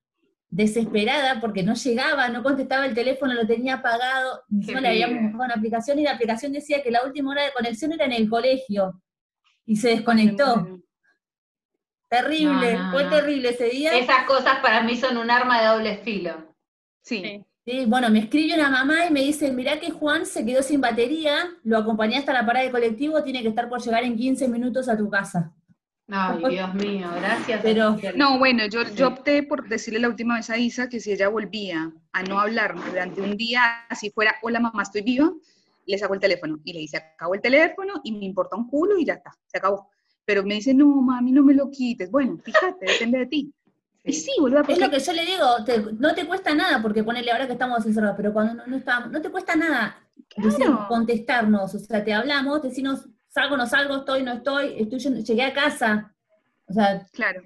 [0.48, 4.42] desesperada porque no llegaba, no contestaba el teléfono, lo tenía apagado.
[4.50, 7.52] Encima le habíamos buscado una aplicación y la aplicación decía que la última hora de
[7.52, 9.02] conexión era en el colegio.
[9.66, 10.81] Y se desconectó.
[12.09, 13.11] Terrible, No, no, fue no.
[13.11, 13.98] terrible ese día.
[13.98, 16.57] Esas cosas para mí son un arma de doble filo.
[17.02, 17.20] Sí.
[17.22, 17.44] Sí.
[17.68, 20.81] Sí, bueno, me escribe una mamá y me dice, mirá que Juan se quedó sin
[20.81, 24.46] batería, lo acompañé hasta la parada de colectivo, tiene que estar por llegar en 15
[24.46, 25.52] minutos a tu casa.
[26.09, 27.61] Ay, Dios mío, gracias.
[27.62, 31.11] Pero- No, bueno, yo, yo opté por decirle la última vez a Isa que si
[31.12, 35.33] ella volvía a no hablarme durante un día, así fuera, hola mamá, estoy viva,
[35.85, 38.97] le saco el teléfono y le dice, acabó el teléfono y me importa un culo
[38.99, 39.88] y ya está, se acabó.
[40.25, 42.11] Pero me dice, no, mami, no me lo quites.
[42.11, 43.53] Bueno, fíjate, depende de ti.
[44.05, 46.81] Y sí, boluda, Es porque lo que yo le digo, te- no te cuesta nada,
[46.81, 49.97] porque ponele ahora que estamos encerrados, pero cuando no, no estamos, no te cuesta nada
[50.37, 50.87] decir, Claro.
[50.88, 55.53] contestarnos, o sea, te hablamos, decirnos, salgo, no salgo, estoy, no estoy, estoy llegué a
[55.53, 56.14] casa.
[56.68, 57.42] O sea, Claro.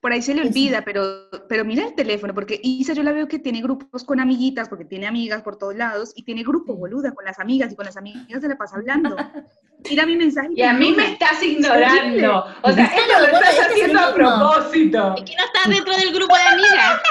[0.00, 3.28] Por ahí se le olvida, pero, pero mira el teléfono, porque Isa yo la veo
[3.28, 7.12] que tiene grupos con amiguitas, porque tiene amigas por todos lados, y tiene grupo, boluda,
[7.12, 9.16] con las amigas, y con las amigas se la pasa hablando.
[9.88, 10.48] Mira mi mensaje.
[10.54, 12.44] Y a mí me estás ignorando.
[12.62, 15.14] O sea, esto lo estás haciendo a propósito.
[15.16, 17.00] Es que no estás dentro del grupo de amigas.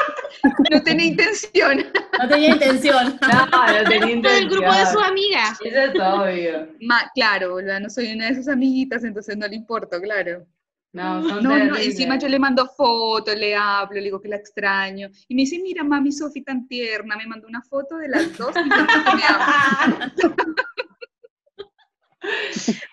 [0.72, 1.86] No tenía intención.
[2.20, 3.18] no tenía intención.
[3.32, 5.04] No, no tenía Dentro del grupo de sus intención.
[5.06, 5.58] amigas.
[5.64, 6.68] Eso es obvio.
[6.82, 10.46] Ma- claro, boluda, no soy una de sus amiguitas, entonces no le importo, claro.
[10.94, 11.86] No, son No, no, terribles.
[11.88, 15.10] encima yo le mando fotos, le hablo, le digo que la extraño.
[15.28, 18.54] Y me dice, mira, mami Sofi tan tierna, me mandó una foto de las dos
[18.54, 18.72] que me.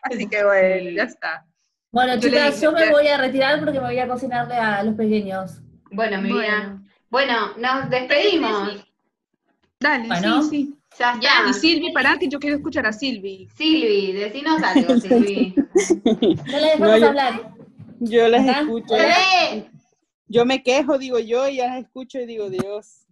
[0.03, 1.47] Así que bueno, ya está.
[1.91, 4.83] Bueno, Yo le chicas, yo me voy a retirar porque me voy a cocinarle a
[4.83, 5.61] los pequeños.
[5.91, 6.81] Bueno, mi vida.
[7.11, 8.85] Bueno, Bueno, nos despedimos.
[9.81, 10.43] dale, Bueno.
[10.43, 10.75] sí, sí.
[10.99, 11.45] Ya Ya.
[11.49, 13.49] Y Silvi, pará, que yo quiero escuchar a Silvi.
[13.57, 15.55] Silvi, decinos algo, Silvi.
[15.57, 17.54] No la dejamos No, yo- hablar.
[18.11, 18.95] Yo las escucho.
[18.97, 19.71] ¡Eh!
[20.27, 23.07] Yo me quejo, digo yo, y ya las escucho y digo, Dios.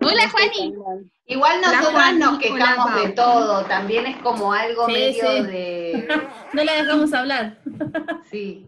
[0.00, 0.74] Hola, Juani.
[1.26, 5.42] Igual nosotras Juani, nos hola, quejamos de todo, también es como algo Sí, medio sí.
[5.46, 6.08] de...
[6.52, 7.58] No la dejamos hablar.
[8.30, 8.66] Sí.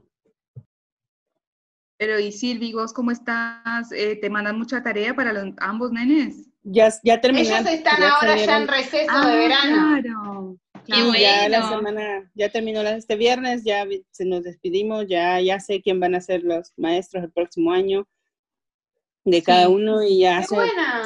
[1.97, 3.93] Pero, ¿y Silvi, vos cómo estás?
[3.93, 6.49] Eh, ¿Te mandan mucha tarea para los, ambos nenes?
[6.65, 7.43] Ya, ya terminé.
[7.49, 10.01] Ellos están ya ahora ya en receso Ah, de verano.
[10.03, 10.57] claro.
[10.85, 15.81] Sí, ya la semana, ya terminó este viernes, ya se nos despedimos, ya, ya sé
[15.81, 18.09] quién van a ser los maestros el próximo año
[19.25, 20.57] de cada uno y ya ¡Qué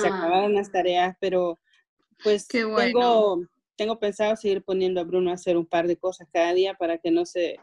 [0.01, 1.59] se, acabaron las tareas, pero
[2.23, 2.77] pues bueno.
[2.77, 3.43] tengo,
[3.77, 6.97] tengo pensado seguir poniendo a Bruno a hacer un par de cosas cada día para
[6.97, 7.59] que no se,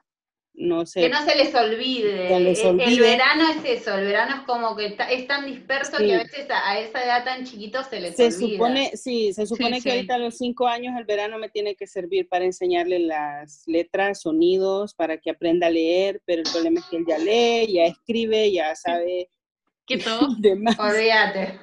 [0.56, 2.28] no se Que no se les olvide.
[2.28, 6.06] Que les El- verano es eso, el verano es como que es tan disperso Sí.
[6.06, 8.40] que a veces a, a esa edad tan chiquito se les Se olvida.
[8.54, 9.84] supone, sí, se supone sí.
[9.84, 13.64] que ahorita a los cinco años el verano me tiene que servir para enseñarle las
[13.66, 17.74] letras, sonidos, para que aprenda a leer, pero el problema es que él ya lee,
[17.74, 19.30] ya escribe, ya sabe
[19.88, 20.28] Que todo.
[20.80, 21.60] Olvídate.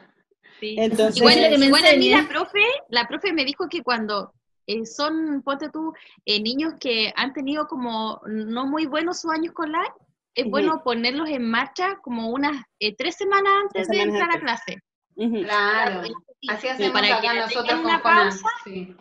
[0.59, 0.75] Sí.
[0.79, 2.59] Entonces, me igual a mí la profe,
[2.91, 4.35] la profe me dijo que cuando
[4.67, 5.93] eh, son, ponte tú,
[6.25, 9.87] eh, niños que han tenido como no muy buenos su año escolar,
[10.35, 14.41] es bueno ponerlos en marcha como unas eh, tres semanas antes de semanas entrar a
[14.41, 14.79] clase.
[15.17, 16.05] Claro.
[16.05, 18.97] Sí, Así sí, hacemos para que acá tengan nosotros con pausa, Sí.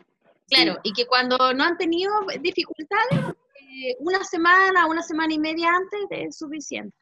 [0.50, 5.70] Claro, y que cuando no han tenido dificultades, eh, una semana, una semana y media
[5.70, 6.98] antes es suficiente.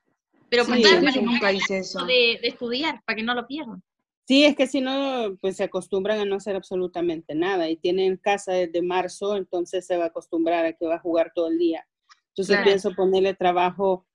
[0.49, 2.05] Pero pues, claro, yo para que nunca hice eso.
[2.05, 3.81] de, de estudiar, para que no lo pierdan.
[4.27, 8.17] Sí, es que si no, pues se acostumbran a no hacer absolutamente nada y tienen
[8.17, 11.57] casa desde marzo, entonces se va a acostumbrar a que va a jugar todo el
[11.57, 11.87] día.
[12.29, 12.65] Entonces Claro.
[12.65, 14.05] pienso ponerle trabajo,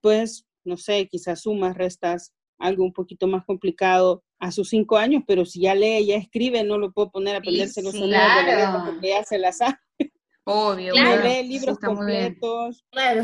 [0.00, 5.22] pues, no sé, quizás sumas, restas, algo un poquito más complicado a sus cinco años,
[5.26, 8.16] pero si ya lee, ya escribe, no lo puedo poner a aprenderse los sonidos de
[8.18, 8.84] la claro.
[8.86, 9.76] porque ya se las sabe.
[10.44, 11.10] Obvio, Claro.
[11.16, 11.28] No claro.
[11.42, 12.84] lee libros completos.
[12.90, 13.22] Claro.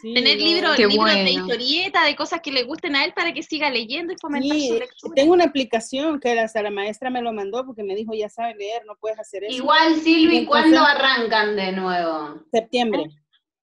[0.00, 1.28] Sí, Tener libros libros de bueno.
[1.28, 4.68] historieta, de cosas que le gusten a él para que siga leyendo y fomentar Sí,
[4.68, 5.14] su lectura.
[5.14, 8.56] tengo una aplicación que hasta la maestra me lo mandó porque me dijo, ya sabes
[8.56, 9.54] leer, no puedes hacer eso.
[9.54, 12.42] Igual, Silvi, ¿cuándo arrancan de nuevo?
[12.52, 13.10] Septiembre.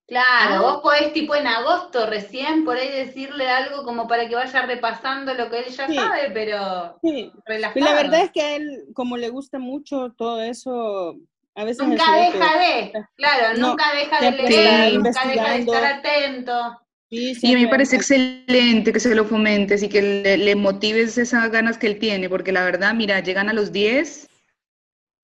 [0.06, 0.60] Claro, Ah.
[0.62, 5.34] vos podés tipo en agosto recién por ahí decirle algo como para que vaya repasando
[5.34, 5.94] lo que él ya Sí.
[5.96, 7.30] sabe, pero Sí.
[7.44, 7.78] relajado.
[7.78, 11.14] Y la verdad es que a él, como le gusta mucho todo eso,
[11.58, 15.84] a veces Nunca deja de, claro, No, nunca deja de leer, nunca deja de estar
[15.84, 16.78] atento.
[17.10, 20.36] Sí, Y a mí siempre me parece excelente que se lo fomentes y que le,
[20.36, 24.28] le motives esas ganas que él tiene, porque la verdad, mira, llegan a los 10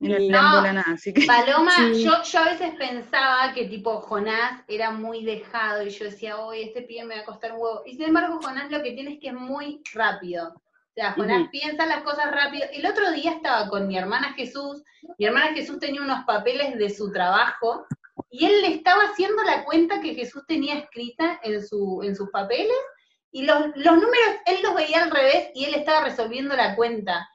[0.01, 0.63] y no No.
[0.63, 2.03] nada, así que Paloma, Sí.
[2.03, 6.65] yo, yo a veces pensaba que tipo Jonás era muy dejado y yo decía, oye,
[6.65, 7.83] este pibe me va a costar un huevo.
[7.87, 10.61] Y sin embargo, Jonás lo que tiene es que es muy rápido.
[10.97, 11.51] O sea, Jonás Ujú.
[11.51, 12.67] piensa las cosas rápido.
[12.73, 14.83] El otro día estaba con mi hermana Jesús,
[15.19, 17.85] mi hermana Jesús tenía unos papeles de su trabajo
[18.31, 22.31] y él le estaba haciendo la cuenta que Jesús tenía escrita en, su, en sus
[22.31, 22.77] papeles
[23.33, 27.29] y los, los números, él los veía al revés y él estaba resolviendo la cuenta.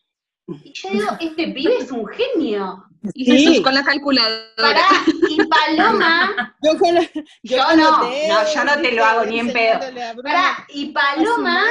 [0.64, 2.86] Y yo digo, este pibe es un genio.
[3.14, 3.32] y Sí.
[3.46, 4.46] Jesús con la calculadora.
[4.56, 4.88] Pará,
[5.30, 7.10] y Paloma, Yo, con la-
[7.44, 9.80] Yo no, no, yo no te lo hago ni en pedo.
[10.24, 11.66] Pará, y Paloma,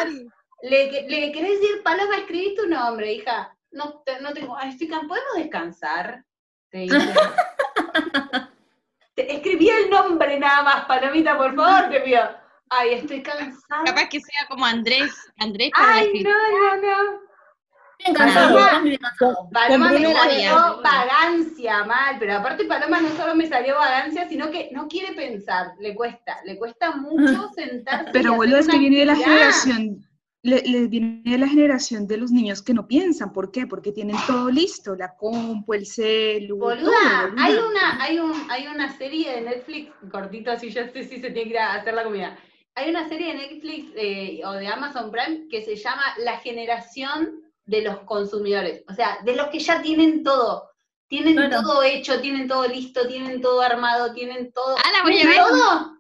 [0.63, 3.55] le, le querés decir, Paloma, escribí tu nombre, hija.
[3.71, 6.25] No, te- no tengo, estoy ¿podemos descansar?
[6.71, 6.97] Te dice.
[9.15, 12.23] Te- escribí el nombre nada más, Palomita, por favor, te pido.
[12.71, 13.85] Ay, estoy cansada.
[13.85, 16.35] Capaz que sea como Andrés, Andrés para Ay, escritura.
[16.53, 17.21] no, no, no.
[17.99, 18.99] Bien cansado, Paloma.
[19.01, 19.49] cansado.
[20.01, 24.87] Me salió vagancia mal, pero aparte Paloma no solo me salió vagancia, sino que no
[24.87, 28.11] quiere pensar, le cuesta, le cuesta mucho sentarse.
[28.13, 29.51] Pero boludo, es que viene de la actividad.
[30.43, 33.33] Generación, le, viene de la generación de los niños que no piensan.
[33.33, 33.67] ¿Por qué?
[33.67, 38.67] Porque tienen todo listo, la compu, el celu, todo, Boluda, hay una, hay un, hay
[38.69, 41.95] una serie de Netflix, cortito así, yo sé si se tiene que ir a hacer
[41.95, 42.39] la comida.
[42.75, 47.43] Hay una serie de Netflix eh, o de Amazon Prime que se llama La generación
[47.67, 48.85] de los consumidores.
[48.89, 50.71] O sea, de los que ya tienen todo.
[51.09, 54.77] Tienen todo hecho, tienen todo listo, tienen todo armado, tienen todo.
[54.77, 55.47] Ah, la voy a ¿tienen ver.
[55.49, 55.99] todo?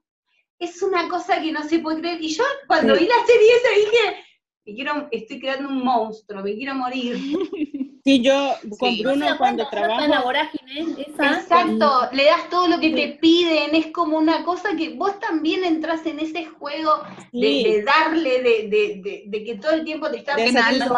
[0.58, 2.22] Es una cosa que no se puede creer.
[2.22, 3.00] Y yo cuando Sí.
[3.04, 4.24] vi la serie esa dije,
[4.68, 7.16] me quiero, estoy creando un monstruo, me quiero morir.
[8.04, 9.02] Sí, yo con Sí.
[9.02, 11.40] Bruno cuando en la trabajo, vorágine esa.
[11.40, 15.62] Exacto, le das todo lo que te piden, es como una cosa que vos también
[15.62, 17.02] entras en ese juego
[17.32, 17.64] de, Sí.
[17.64, 20.96] de darle, de, de, de, de que todo el tiempo te está de algo.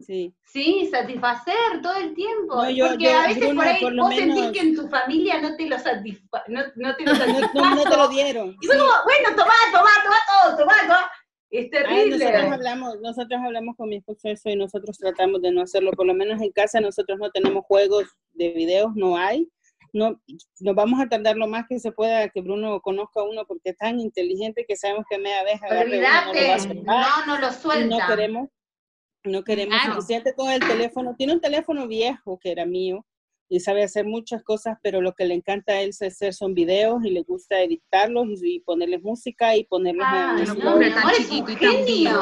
[0.00, 0.34] Sí.
[0.44, 3.96] sí, satisfacer todo el tiempo, No, yo- porque yo, a veces Bruno, por ahí por
[3.96, 7.18] vos sentís que en tu familia no te lo satisfa, no, no te lo No,
[7.18, 8.56] satisfazo, no, no te lo dieron.
[8.60, 11.10] y fue como, bueno, tomá, tomá, tomá todo, tomá, tomá,
[11.52, 12.18] es Ay, terrible.
[12.18, 16.06] nosotros hablamos, nosotros hablamos con mi esposo eso y nosotros tratamos de no hacerlo, por
[16.06, 19.48] lo menos en casa nosotros no tenemos juegos de videos, no hay.
[19.94, 20.18] No,
[20.60, 23.70] nos vamos a tardar lo más que se pueda que Bruno conozca a uno porque
[23.70, 26.58] es tan inteligente que sabemos que media vez agarre uno, no lo va a Olvídate,
[26.74, 26.84] soltar.
[26.86, 27.96] no, no lo suelta.
[27.98, 28.48] no queremos,
[29.24, 29.94] no queremos Claro.
[29.96, 31.14] suficiente con el teléfono.
[31.18, 33.04] Tiene un teléfono viejo que era mío
[33.52, 36.54] y sabe hacer muchas cosas, pero lo que le encanta a él es hacer son
[36.54, 41.12] videos y le gusta editarlos y, y ponerles música y ponerlos Ay, en no tan
[41.16, 42.20] chiquito y tan genio.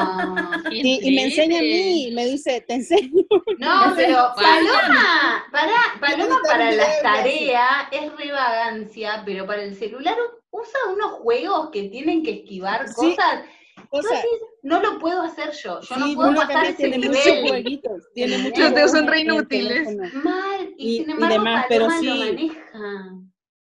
[0.69, 3.23] Sí, y me enseña a mí, y me dice, te enseño.
[3.59, 4.33] No, pero.
[4.35, 10.17] Paloma, para, Paloma para las tareas es re vagancia, pero para el celular
[10.49, 13.45] usa unos juegos que tienen que esquivar cosas.
[13.91, 17.25] Decís, no lo puedo hacer yo, yo no sí, puedo Bruno pasar ese tiene muchos
[17.25, 17.47] nivel.
[17.49, 19.97] jueguitos, tiene Los muchos dedos juegos son re inútiles.
[20.13, 22.19] Mal, y, Y- sin y embargo demás, pero Paloma lo sí.
[22.19, 23.11] maneja.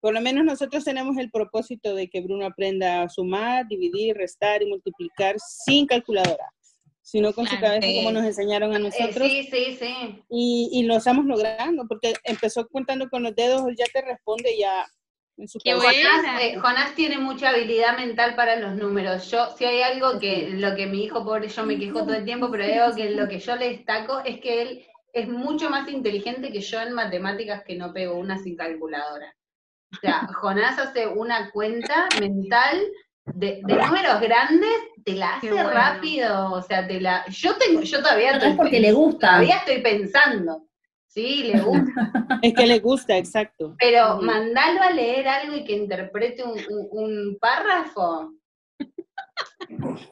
[0.00, 4.62] Por lo menos nosotros tenemos el propósito de que Bruno aprenda a sumar, dividir, restar
[4.62, 6.50] y multiplicar sin calculadora,
[7.02, 9.28] sino con su cabeza como nos enseñaron a Eh, nosotros.
[9.30, 10.22] sí, sí, sí.
[10.30, 14.86] y, y lo estamos logrando, porque empezó contando con los dedos, ya te responde ya
[15.36, 15.48] en.
[15.80, 19.30] Jonás, eh, Jonás tiene mucha habilidad mental para los números.
[19.30, 22.24] Yo, si hay algo que, lo que mi hijo pobre, yo me quejo todo el
[22.24, 25.88] tiempo, pero algo que lo que yo le destaco es que él es mucho más
[25.88, 29.34] inteligente que yo en matemáticas que no pego una sin calculadora.
[29.92, 32.84] O sea, Jonás hace una cuenta mental
[33.26, 34.72] de, de números grandes,
[35.04, 35.70] te la hace bueno.
[35.70, 37.24] rápido, o sea, te la...
[37.28, 39.28] Yo tengo, yo todavía estoy es porque le gusta.
[39.28, 40.66] Todavía estoy pensando.
[41.14, 41.92] Sí, le gusta.
[42.42, 43.76] Es que le gusta, exacto.
[43.78, 44.24] Pero Ujú.
[44.24, 48.32] mandarlo a leer algo y que interprete un, un- un párrafo,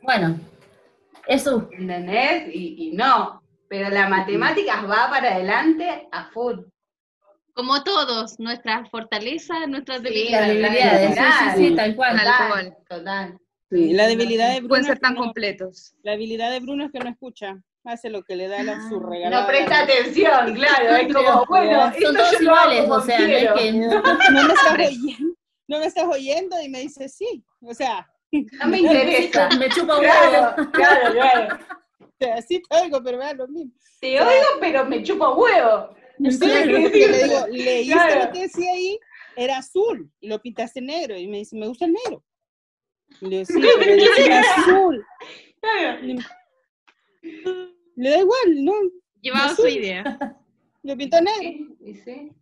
[0.02, 0.38] Bueno,
[1.26, 2.54] eso, ¿entendés?
[2.54, 3.42] Y, y no.
[3.68, 6.60] Pero la matemáticas va para adelante a full.
[7.54, 10.56] Como todos, nuestras fortalezas, nuestras Sí, debilidades.
[10.56, 11.76] sí, sí, sí, debilidad.
[11.84, 12.16] tal cual.
[12.16, 13.38] Tal Total, total.
[13.70, 15.94] Sí, la debilidad de Bruno Pueden es ser que tan no- completos.
[16.02, 19.00] la habilidad de Bruno es que no escucha, hace lo que le da la, su
[19.00, 19.46] No regalada.
[19.46, 20.96] presta atención, claro.
[20.96, 23.72] Es como, bueno, esto Son todos yo lo hago iguales, o sea, no es que...
[23.72, 25.34] No me estás oyendo,
[25.68, 29.48] no me estás oyendo y me dice sí, o sea, No me interesa.
[29.58, 30.70] Me chupa un Claro, huevo.
[30.72, 31.58] claro, claro.
[32.00, 33.72] o sea, sí te oigo, pero vea lo mismo.
[34.00, 35.94] Te oigo, pero me chupa huevo.
[36.30, 36.66] Sí, Claro.
[36.66, 38.24] le digo, leíste Claro.
[38.26, 38.98] lo que decía ahí,
[39.36, 42.22] era azul, y lo pintaste negro, y me dice, me gusta el negro.
[43.20, 45.04] Y le digo, sí, pero decía azul.
[45.60, 45.98] Claro.
[47.22, 48.72] Le da igual, ¿no?
[49.20, 50.02] Llevaba su idea.
[50.82, 52.32] Lo pintó negro, Sí, sí.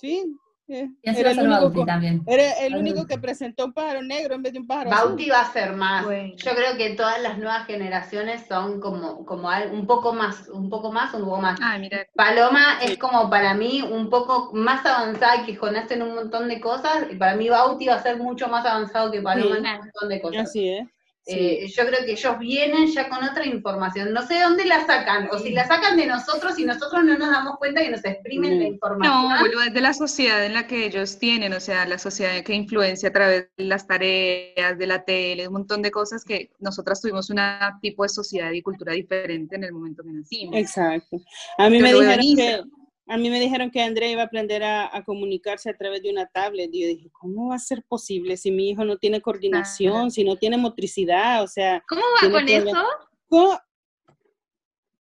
[0.00, 0.36] sí.
[0.68, 2.22] eh, Era el único, también.
[2.26, 5.08] era el único que presentó un pájaro negro en vez de un pájaro azul.
[5.08, 6.04] Bauti va a ser más.
[6.04, 6.34] Bueno.
[6.36, 10.92] Yo creo que todas las nuevas generaciones son como, como un poco más, un poco
[10.92, 11.58] más, un poco más.
[11.60, 12.92] Ay, mira, Paloma Sí.
[12.92, 17.06] es como para mí un poco más avanzada que Jonás en un montón de cosas,
[17.10, 19.64] y para mí Bauti va a ser mucho más avanzado que Paloma Sí.
[19.66, 20.42] en un montón de cosas.
[20.42, 20.86] Así es.
[21.26, 21.34] Sí.
[21.34, 24.12] Eh, yo creo que ellos vienen ya con otra información.
[24.12, 27.18] No sé de dónde la sacan, o si la sacan de nosotros y nosotros no
[27.18, 29.50] nos damos cuenta que nos exprimen la información.
[29.52, 33.08] no, de la sociedad en la que ellos tienen, o sea, la sociedad que influencia
[33.08, 37.28] a través de las tareas, de la tele, un montón de cosas que nosotras tuvimos
[37.30, 37.40] un
[37.82, 40.54] tipo de sociedad y cultura diferente en el momento que nacimos.
[40.54, 41.20] Exacto.
[41.58, 42.62] A mí me dijeron que
[43.08, 46.10] a mí me dijeron que Andrea iba a aprender a, a comunicarse a través de
[46.10, 46.70] una tablet.
[46.72, 50.24] Y yo dije, ¿cómo va a ser posible si mi hijo no tiene coordinación, si
[50.24, 51.42] no tiene motricidad?
[51.42, 52.84] O sea, ¿Cómo va con eso?
[53.28, 53.58] ¿cómo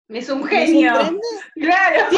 [0.10, 0.93] Es un genio.
[1.56, 2.17] Claro.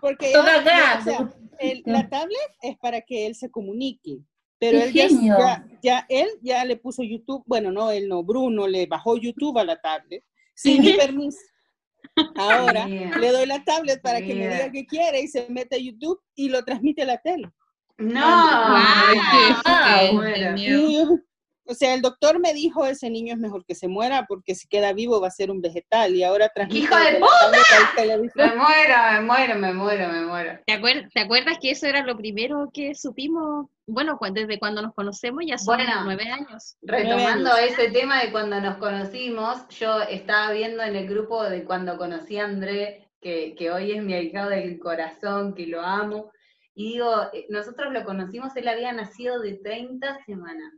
[0.00, 0.98] Porque ya- Toca ya, acá.
[1.00, 4.18] o sea, el- la tablet es para que él se comunique.
[4.58, 8.66] Pero ¡Qué él ya, ya- él ya le puso YouTube, bueno, no, él no, Bruno
[8.66, 10.22] le bajó YouTube a la tablet
[10.54, 11.38] sin mi permiso.
[12.36, 15.78] Ahora le doy la tablet para que me diga qué quiere y se mete a
[15.78, 17.48] YouTube y lo transmite a la tele.
[17.98, 18.20] No.
[18.24, 19.54] Ay, qué
[20.12, 20.22] Wow.
[20.22, 21.20] genio.
[21.66, 24.68] O sea, el doctor me dijo, ese niño es mejor que se muera porque si
[24.68, 27.20] queda vivo va a ser un vegetal y ahora transmite ¡Hijo de
[27.96, 28.36] televisor.
[28.50, 30.58] Me muero, me muero, me muero, me muero.
[30.66, 33.66] ¿Te, acuer- te acuerdas que eso era lo primero que supimos?
[33.86, 35.92] Bueno, cu- desde cuando nos conocemos ya son Bueno.
[36.04, 36.76] nueve años.
[36.82, 41.64] Retomando Nueve ese tema de cuando nos conocimos, yo estaba viendo en el grupo de
[41.64, 46.30] cuando conocí a André, que, que hoy es mi ahijado del corazón, que lo amo,
[46.74, 50.72] y digo, eh, nosotros lo conocimos, él había nacido de 30 semanas.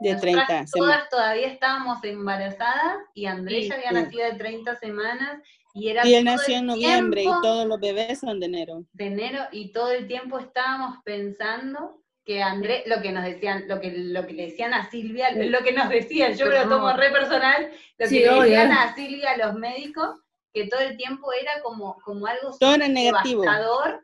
[0.00, 0.70] De Nosotras 30 semanas.
[0.72, 3.94] Todas todavía estábamos embarazadas y André Sí, ya había sí.
[3.94, 5.42] nacido de 30 semanas
[5.74, 8.84] y era Y él nació en noviembre tiempo y todos los bebés son de enero.
[8.92, 13.80] de enero y todo el tiempo estábamos pensando que André, lo que nos decían, lo
[13.80, 17.10] que, lo que le decían a Silvia, lo que nos decían, yo lo tomo re
[17.10, 20.20] personal, lo que le decían a Silvia los médicos,
[20.52, 23.42] que todo el tiempo era como, como algo Todo era negativo.
[23.42, 24.00] devastador,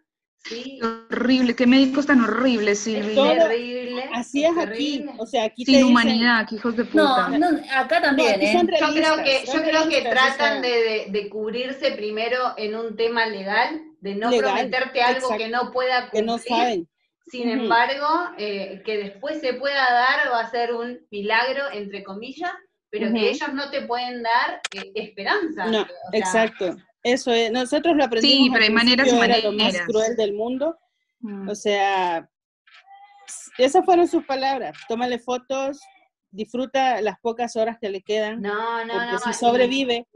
[0.48, 0.78] sí,
[1.10, 3.14] Horrible, qué médicos tan horribles, es Silvia.
[3.14, 4.04] todo- terrible.
[4.14, 4.66] Así es aquí.
[4.66, 5.12] terrible.
[5.18, 7.28] O sea, aquí te Sin dicen- humanidad, hijos de puta.
[7.28, 8.52] no, acá No, también, aquí ¿eh?
[8.80, 13.26] Yo creo que, yo creo que tratan de, de- de cubrirse primero en un tema
[13.26, 15.38] legal, de no Legal, prometerte algo exacto.
[15.38, 16.24] que no pueda que cumplir.
[16.26, 16.88] no saben.
[17.28, 18.06] Sin embargo,
[18.38, 22.52] eh, que después se pueda dar va a ser un milagro, entre comillas,
[22.88, 25.66] pero que ellos no te pueden dar eh, esperanza.
[25.66, 26.76] No, O sea, exacto.
[27.06, 28.36] Eso es, nosotros lo aprendimos.
[28.46, 29.86] Sí, pero hay maneras y era lo más maneras.
[29.86, 30.76] cruel del mundo.
[31.20, 31.48] Mm.
[31.48, 32.28] O sea,
[33.58, 34.76] esas fueron sus palabras.
[34.88, 35.80] Tómale fotos,
[36.30, 39.18] disfruta las pocas horas que le quedan, No, no, porque no.
[39.20, 40.06] si sobrevive,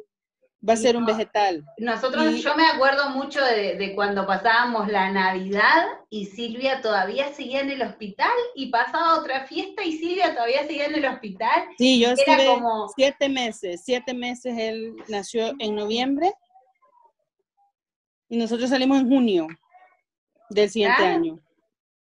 [0.69, 1.65] va a ser un vegetal.
[1.79, 7.33] Nosotros, y- yo me acuerdo mucho de, de cuando pasábamos la Navidad y Silvia todavía
[7.33, 11.63] seguía en el hospital y pasaba otra fiesta y Silvia todavía seguía en el hospital.
[11.79, 16.33] Sí, yo Era estuve como- siete meses, siete meses, él nació en noviembre
[18.31, 19.47] y nosotros salimos en junio
[20.49, 21.15] del siguiente Claro.
[21.17, 21.39] año,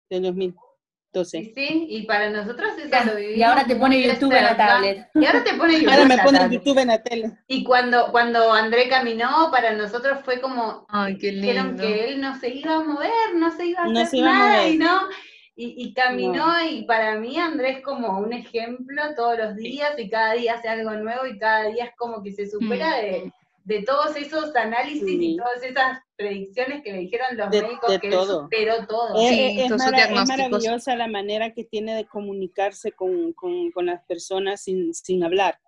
[0.10, 1.38] del 2012.
[1.44, 3.38] Sí, sí, y para nosotros eso Ya, lo vivimos.
[3.38, 5.08] y ahora te pone YouTube en la tablet.
[5.14, 6.60] Y ahora te pone YouTube Ahora en me la pone tablet.
[6.64, 7.32] YouTube en la tele.
[7.48, 11.84] Y cuando, cuando André caminó, para nosotros fue como, Ay, qué dijeron lindo.
[11.84, 14.30] que él no se iba a mover, no se iba a No hacer se iba
[14.30, 14.74] a nada, mover.
[14.74, 15.00] y no,
[15.58, 20.10] y, y caminó, y para mí Andrés es como un ejemplo todos los días, y
[20.10, 23.02] cada día hace algo nuevo, y cada día es como que se supera Mm.
[23.02, 23.34] de,
[23.64, 28.00] de todos esos análisis y todas esas predicciones que le dijeron los De- médicos de
[28.00, 28.44] que todo.
[28.44, 29.16] superó todo.
[29.22, 29.72] Es, Sí, es-
[30.28, 35.60] maravillosa la manera que tiene de comunicarse con, con- con las personas sin, sin hablar.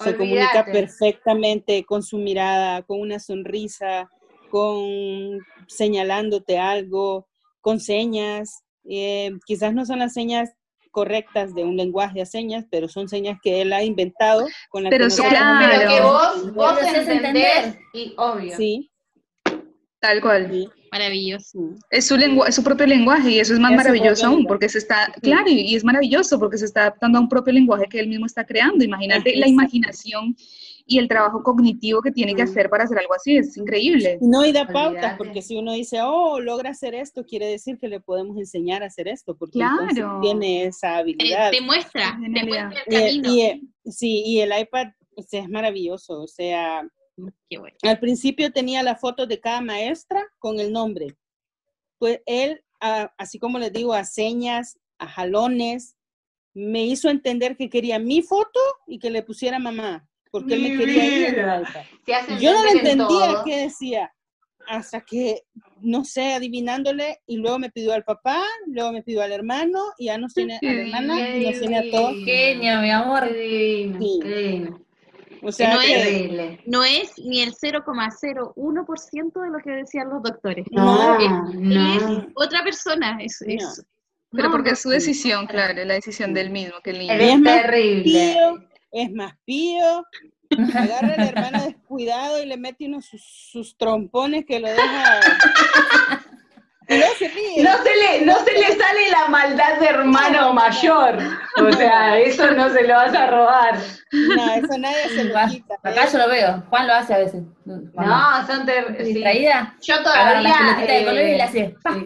[0.00, 4.10] Se comunica perfectamente con su mirada, con una sonrisa,
[4.50, 7.26] con señalándote algo,
[7.60, 8.62] con señas.
[8.84, 10.54] Eh, quizás no son las señas
[10.96, 14.88] correctas de un lenguaje de señas, pero son señas que él ha inventado con la
[14.88, 16.08] Pero que Claro, pero que Claro.
[16.10, 17.78] vos, vos entendés entender.
[17.92, 18.56] y obvio.
[18.56, 18.90] Sí,
[20.00, 20.48] Tal cual.
[20.50, 21.44] sí, Maravilloso.
[21.74, 21.78] sí.
[21.90, 24.68] Es su, lengua, es su propio lenguaje y eso es más Es maravilloso aún, porque
[24.68, 27.86] se está, claro, y, y es maravilloso porque se está adaptando a un propio lenguaje
[27.88, 28.84] que él mismo está creando.
[28.84, 30.36] Imagínate Ajá, la imaginación
[30.88, 34.18] y el trabajo cognitivo que tiene que hacer para hacer algo así, es increíble.
[34.20, 37.88] No, y da pautas, porque si uno dice, oh, logra hacer esto, quiere decir que
[37.88, 40.20] le podemos enseñar a hacer esto, porque Claro.
[40.22, 41.50] tiene esa Te, habilidad.
[41.50, 43.34] te muestra, te muestra el Y, camino.
[43.34, 46.86] y, eh, sí, y el iPad o sea, es maravilloso, o sea,
[47.48, 47.76] Qué bueno.
[47.82, 51.16] al principio tenía la foto de cada maestra con el nombre.
[51.98, 55.96] Pues él, a- así como les digo, a señas, a jalones,
[56.54, 60.76] me hizo entender que quería mi foto y que le pusiera mamá, porque él me
[60.76, 61.36] quería ir
[62.40, 63.44] Yo no le entendía todo.
[63.44, 64.12] qué decía,
[64.68, 65.42] hasta que,
[65.80, 70.06] no sé, adivinándole, y luego me pidió al papá, luego me pidió al hermano, y
[70.06, 72.14] ya nos tiene a la hermana, y nos tiene a todos.
[72.24, 73.28] Genio, mi amor.
[73.28, 74.18] Qué divino, Sí.
[74.22, 74.85] qué divino.
[75.42, 76.58] O sea, no es-.
[76.66, 80.66] No es ni el 0,01% de lo que decían los doctores.
[80.70, 81.94] No, Es- no.
[81.94, 83.18] es otra persona.
[83.20, 83.84] Es, es-
[84.32, 86.98] Pero no, porque no, es su decisión, claro, es la decisión del mismo, que el
[86.98, 87.12] niño.
[87.12, 88.02] Él Es es más terrible.
[88.02, 90.04] pío, es más pío,
[90.74, 95.20] agarra a la hermana descuidado y le mete unos sus, sus trompones que lo deja.
[96.88, 97.62] Se ríe.
[97.64, 101.18] No se, le, no se le sale la maldad de hermano mayor.
[101.58, 103.78] O sea, eso no se lo vas a robar.
[104.12, 105.74] No, eso nadie se lo Va- quita.
[105.82, 106.62] Acá yo lo veo.
[106.70, 107.42] Juan lo hace a veces.
[107.92, 108.66] Cuando No, son
[108.98, 110.54] distraída, Yo todavía.
[110.58, 111.74] pelotitas de color y eh, sí.
[111.82, 111.96] ¡pa!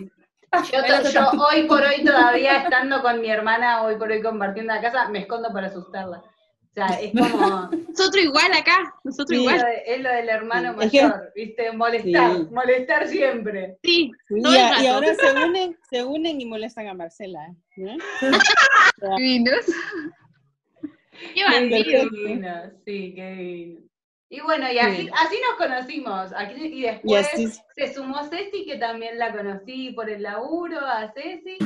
[0.72, 4.80] Yo, yo hoy por hoy todavía estando con mi hermana, hoy por hoy compartiendo la
[4.80, 6.22] casa, me escondo para asustarla.
[6.70, 9.44] O sea, es como, Nosotros igual acá, nosotros Sí.
[9.46, 9.66] es, lo igual.
[9.66, 11.72] de- es lo del hermano Sí, es que- mayor, ¿viste?
[11.72, 12.46] Molestar, Sí.
[12.52, 13.76] molestar siempre.
[13.82, 17.40] Sí, Y, a- y ahora se unen, se unen y molestan a Marcela.
[17.76, 17.96] ¿no?
[19.18, 19.66] Divinos.
[20.80, 22.08] qué Qué bandido.
[22.10, 22.54] divino,
[22.84, 23.80] sí, qué divino.
[24.32, 25.10] Y bueno, y así, Sí.
[25.12, 26.32] así nos conocimos.
[26.36, 30.78] Aquí, y Y después así, se sumó Ceci, que también la conocí por el laburo,
[30.78, 31.58] a Ceci.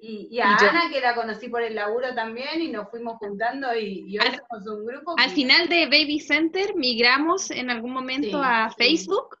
[0.00, 0.68] Y, y a Y yo.
[0.70, 4.26] Ana, que la conocí por el laburo también, y nos fuimos juntando, y, y hoy
[4.26, 5.14] Al- somos un grupo.
[5.18, 8.74] Al que- final de Baby Center migramos en algún momento Sí, a sí.
[8.78, 9.36] Facebook,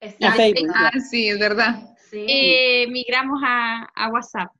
[0.00, 1.76] Exacto, A Facebook, Ah, sí, es verdad.
[2.10, 2.26] sí.
[2.28, 4.50] eh, migramos a, a WhatsApp.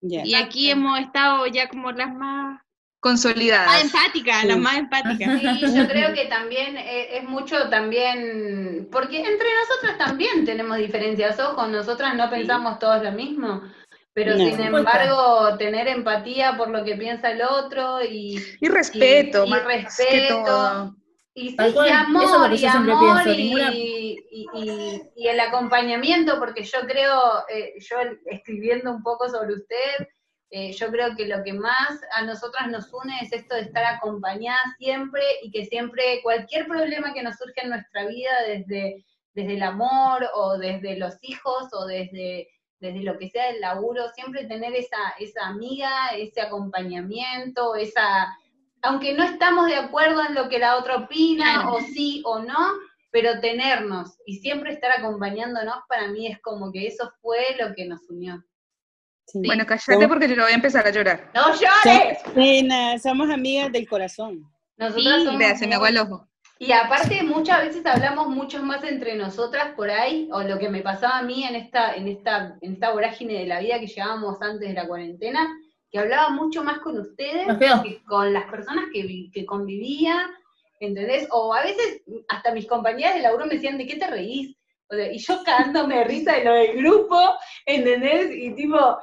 [0.00, 2.62] Y aquí hemos estado ya como las más, más
[3.00, 3.82] Consolidadas.
[3.84, 4.46] empáticas, Sí.
[4.48, 5.40] las más empáticas.
[5.40, 11.38] Sí, yo creo que también eh, es mucho también, porque entre nosotras también tenemos diferencias,
[11.40, 13.62] ojo, nosotras no pensamos todos lo mismo,
[14.12, 14.44] pero No.
[14.44, 19.50] sin embargo tener empatía por lo que piensa el otro y, Y respeto, y, y
[19.50, 20.94] más que respeto, todo.
[21.34, 26.80] y, sí, amor, y amor, pienso, y, ninguna- y- y- y el acompañamiento, porque yo
[26.86, 27.96] creo, eh, yo
[28.26, 30.06] escribiendo un poco sobre usted,
[30.50, 33.84] eh, yo creo que lo que más a nosotras nos une es esto de estar
[33.84, 39.04] acompañadas siempre y que siempre cualquier problema que nos surge en nuestra vida, desde,
[39.34, 42.48] desde el amor o desde los hijos o desde,
[42.80, 48.28] desde lo que sea el laburo, siempre tener esa, esa amiga, ese acompañamiento, esa,
[48.82, 51.72] aunque no estamos de acuerdo en lo que la otra opina, Claro.
[51.74, 52.72] o sí o no,
[53.10, 57.86] pero tenernos y siempre estar acompañándonos, para mí es como que eso fue lo que
[57.86, 58.42] nos unió.
[59.26, 59.40] Sí.
[59.44, 61.30] Bueno, cállate porque yo voy a empezar a llorar.
[61.34, 62.18] ¡No llores!
[63.02, 64.42] So- somos amigas del corazón.
[64.76, 66.27] Nosotras Sí, somos Vea, se me agua el ojo.
[66.60, 70.82] Y aparte muchas veces hablamos mucho más entre nosotras por ahí, o lo que me
[70.82, 74.42] pasaba a mí en esta, en esta, en esta vorágine de la vida que llevábamos
[74.42, 75.48] antes de la cuarentena,
[75.90, 80.28] que hablaba mucho más con ustedes que con las personas que, que convivía,
[80.80, 81.28] ¿entendés?
[81.30, 84.56] O a veces hasta mis compañeras de laburo me decían, ¿de qué te reís?
[84.90, 87.20] O sea, y yo cagándome de risa de lo del grupo,
[87.66, 88.30] ¿entendés?
[88.34, 88.98] Y tipo,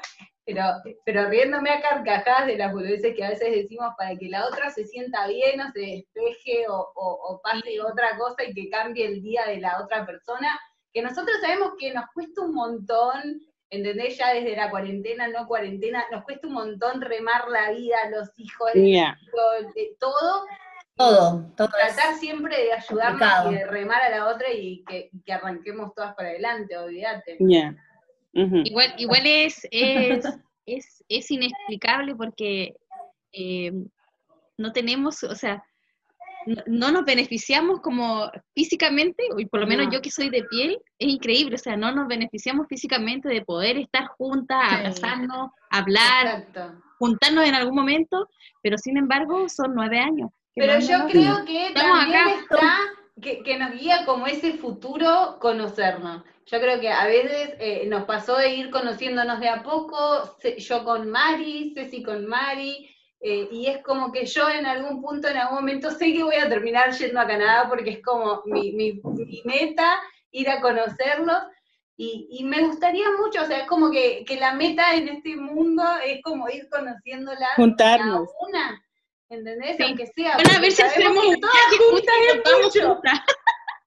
[0.45, 0.63] pero,
[1.05, 4.69] pero riéndome a carcajadas de las boludeces que a veces decimos para que la otra
[4.69, 9.07] se sienta bien o se despeje o, o- o pase otra cosa y que cambie
[9.07, 10.49] el día de la otra persona,
[10.93, 14.17] que nosotros sabemos que nos cuesta un montón, ¿entendés?
[14.17, 18.69] Ya desde la cuarentena, no cuarentena, nos cuesta un montón remar la vida, los hijos,
[19.33, 20.45] lo- de todo,
[20.95, 21.93] Todo, todo es.
[21.95, 23.51] tratar siempre de ayudarnos complicado.
[23.51, 27.35] y de remar a la otra y que, que arranquemos todas para adelante, olvídate.
[28.35, 30.25] Igual, igual es, es,
[30.65, 32.75] es, es inexplicable porque
[33.31, 33.71] eh,
[34.57, 35.63] no tenemos, o sea,
[36.45, 39.93] no, no nos beneficiamos como físicamente, y por lo menos No.
[39.93, 43.77] yo que soy de piel, es increíble, o sea, no nos beneficiamos físicamente de poder
[43.77, 44.75] estar juntas, Sí.
[44.75, 46.81] abrazarnos, hablar, Exacto.
[46.99, 48.27] juntarnos en algún momento,
[48.61, 50.29] pero sin embargo son nueve años.
[50.55, 52.31] Pero yo creo que también acá.
[52.39, 52.77] está,
[53.21, 56.23] que, que nos guía como ese futuro conocernos.
[56.47, 60.59] Yo creo que a veces eh, nos pasó de ir conociéndonos de a poco, se-
[60.59, 62.89] yo con Mari, Ceci con Mari,
[63.19, 66.35] eh, y es como que yo en algún punto, en algún momento, sé que voy
[66.35, 69.99] a terminar yendo a Canadá porque es como mi, mi- mi meta,
[70.31, 71.37] ir a conocerlos.
[71.97, 75.37] Y, y me gustaría mucho, o sea, es como que, que la meta en este
[75.37, 78.27] mundo es como ir conociéndolas Juntarnos.
[78.29, 78.83] a una,
[79.29, 79.77] ¿entendés?
[79.77, 79.83] Sí.
[79.83, 80.33] Aunque sea.
[80.35, 81.55] Bueno, a ver si hacemos todas
[81.89, 82.15] juntas
[82.85, 83.19] juntas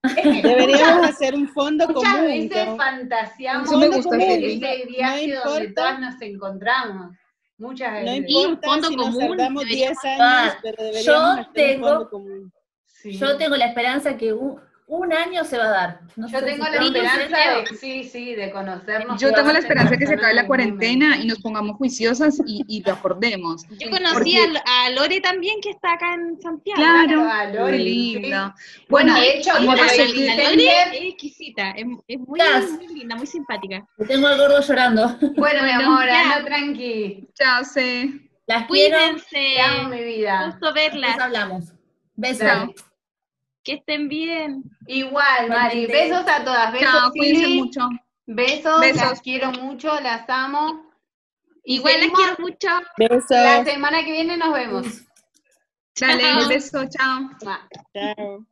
[0.03, 2.27] nos Deberíamos muchas- hacer un fondo Muchas común.
[2.27, 2.77] veces ¿no?
[2.77, 5.73] fantaseamos me con gusta, ese viaje No donde importa.
[5.75, 7.15] todas nos encontramos.
[7.57, 8.25] Muchas No veces.
[8.27, 11.93] Y un importa fondo si nos común, deberíamos 10 años, Ah, pero yo tengo- un
[11.93, 12.53] fondo común.
[12.85, 13.11] Sí.
[13.17, 14.59] Yo tengo la esperanza que un,
[14.91, 15.99] un año se va a dar.
[16.15, 17.37] No Yo tengo si la esperanza
[17.71, 19.21] de, sí, sí, de conocernos.
[19.21, 22.63] Yo tengo la esperanza de que se acabe la cuarentena y nos pongamos juiciosas y,
[22.67, 23.63] y lo acordemos.
[23.79, 26.81] Yo conocí porque- a, Lo- a Lore también, que está acá en Santiago.
[26.81, 28.19] Claro, a Lori, qué sí.
[28.19, 28.55] linda.
[28.89, 32.39] Bueno, Bueno, de hecho, la, Lore es exquisita, es, es muy,
[32.77, 33.85] muy linda, muy simpática.
[34.07, 35.17] Tengo al gordo llorando.
[35.37, 36.35] Bueno, mi amor, ya.
[36.35, 37.27] anda tranqui.
[37.35, 38.09] chao, sé.
[38.47, 38.97] Las quiero.
[38.97, 40.47] Cuídense, Te amo, mi vida.
[40.47, 41.63] gusto verlas, Nos hablamos.
[42.15, 42.88] Besos.
[43.69, 44.63] Que estén bien.
[44.87, 45.85] Igual, Mari.
[45.85, 46.71] Besos a todas.
[46.73, 47.81] Besos, Chao, cuídense mucho.
[48.25, 49.01] Besos, Besos.
[49.01, 50.91] las quiero mucho, las amo.
[51.63, 52.67] Igual las seguimos- quiero mucho.
[52.97, 53.29] Besos.
[53.29, 54.85] La semana que viene nos vemos.
[55.99, 56.47] Dale, Chao.
[56.47, 57.29] beso, chao.
[57.93, 58.45] Chao.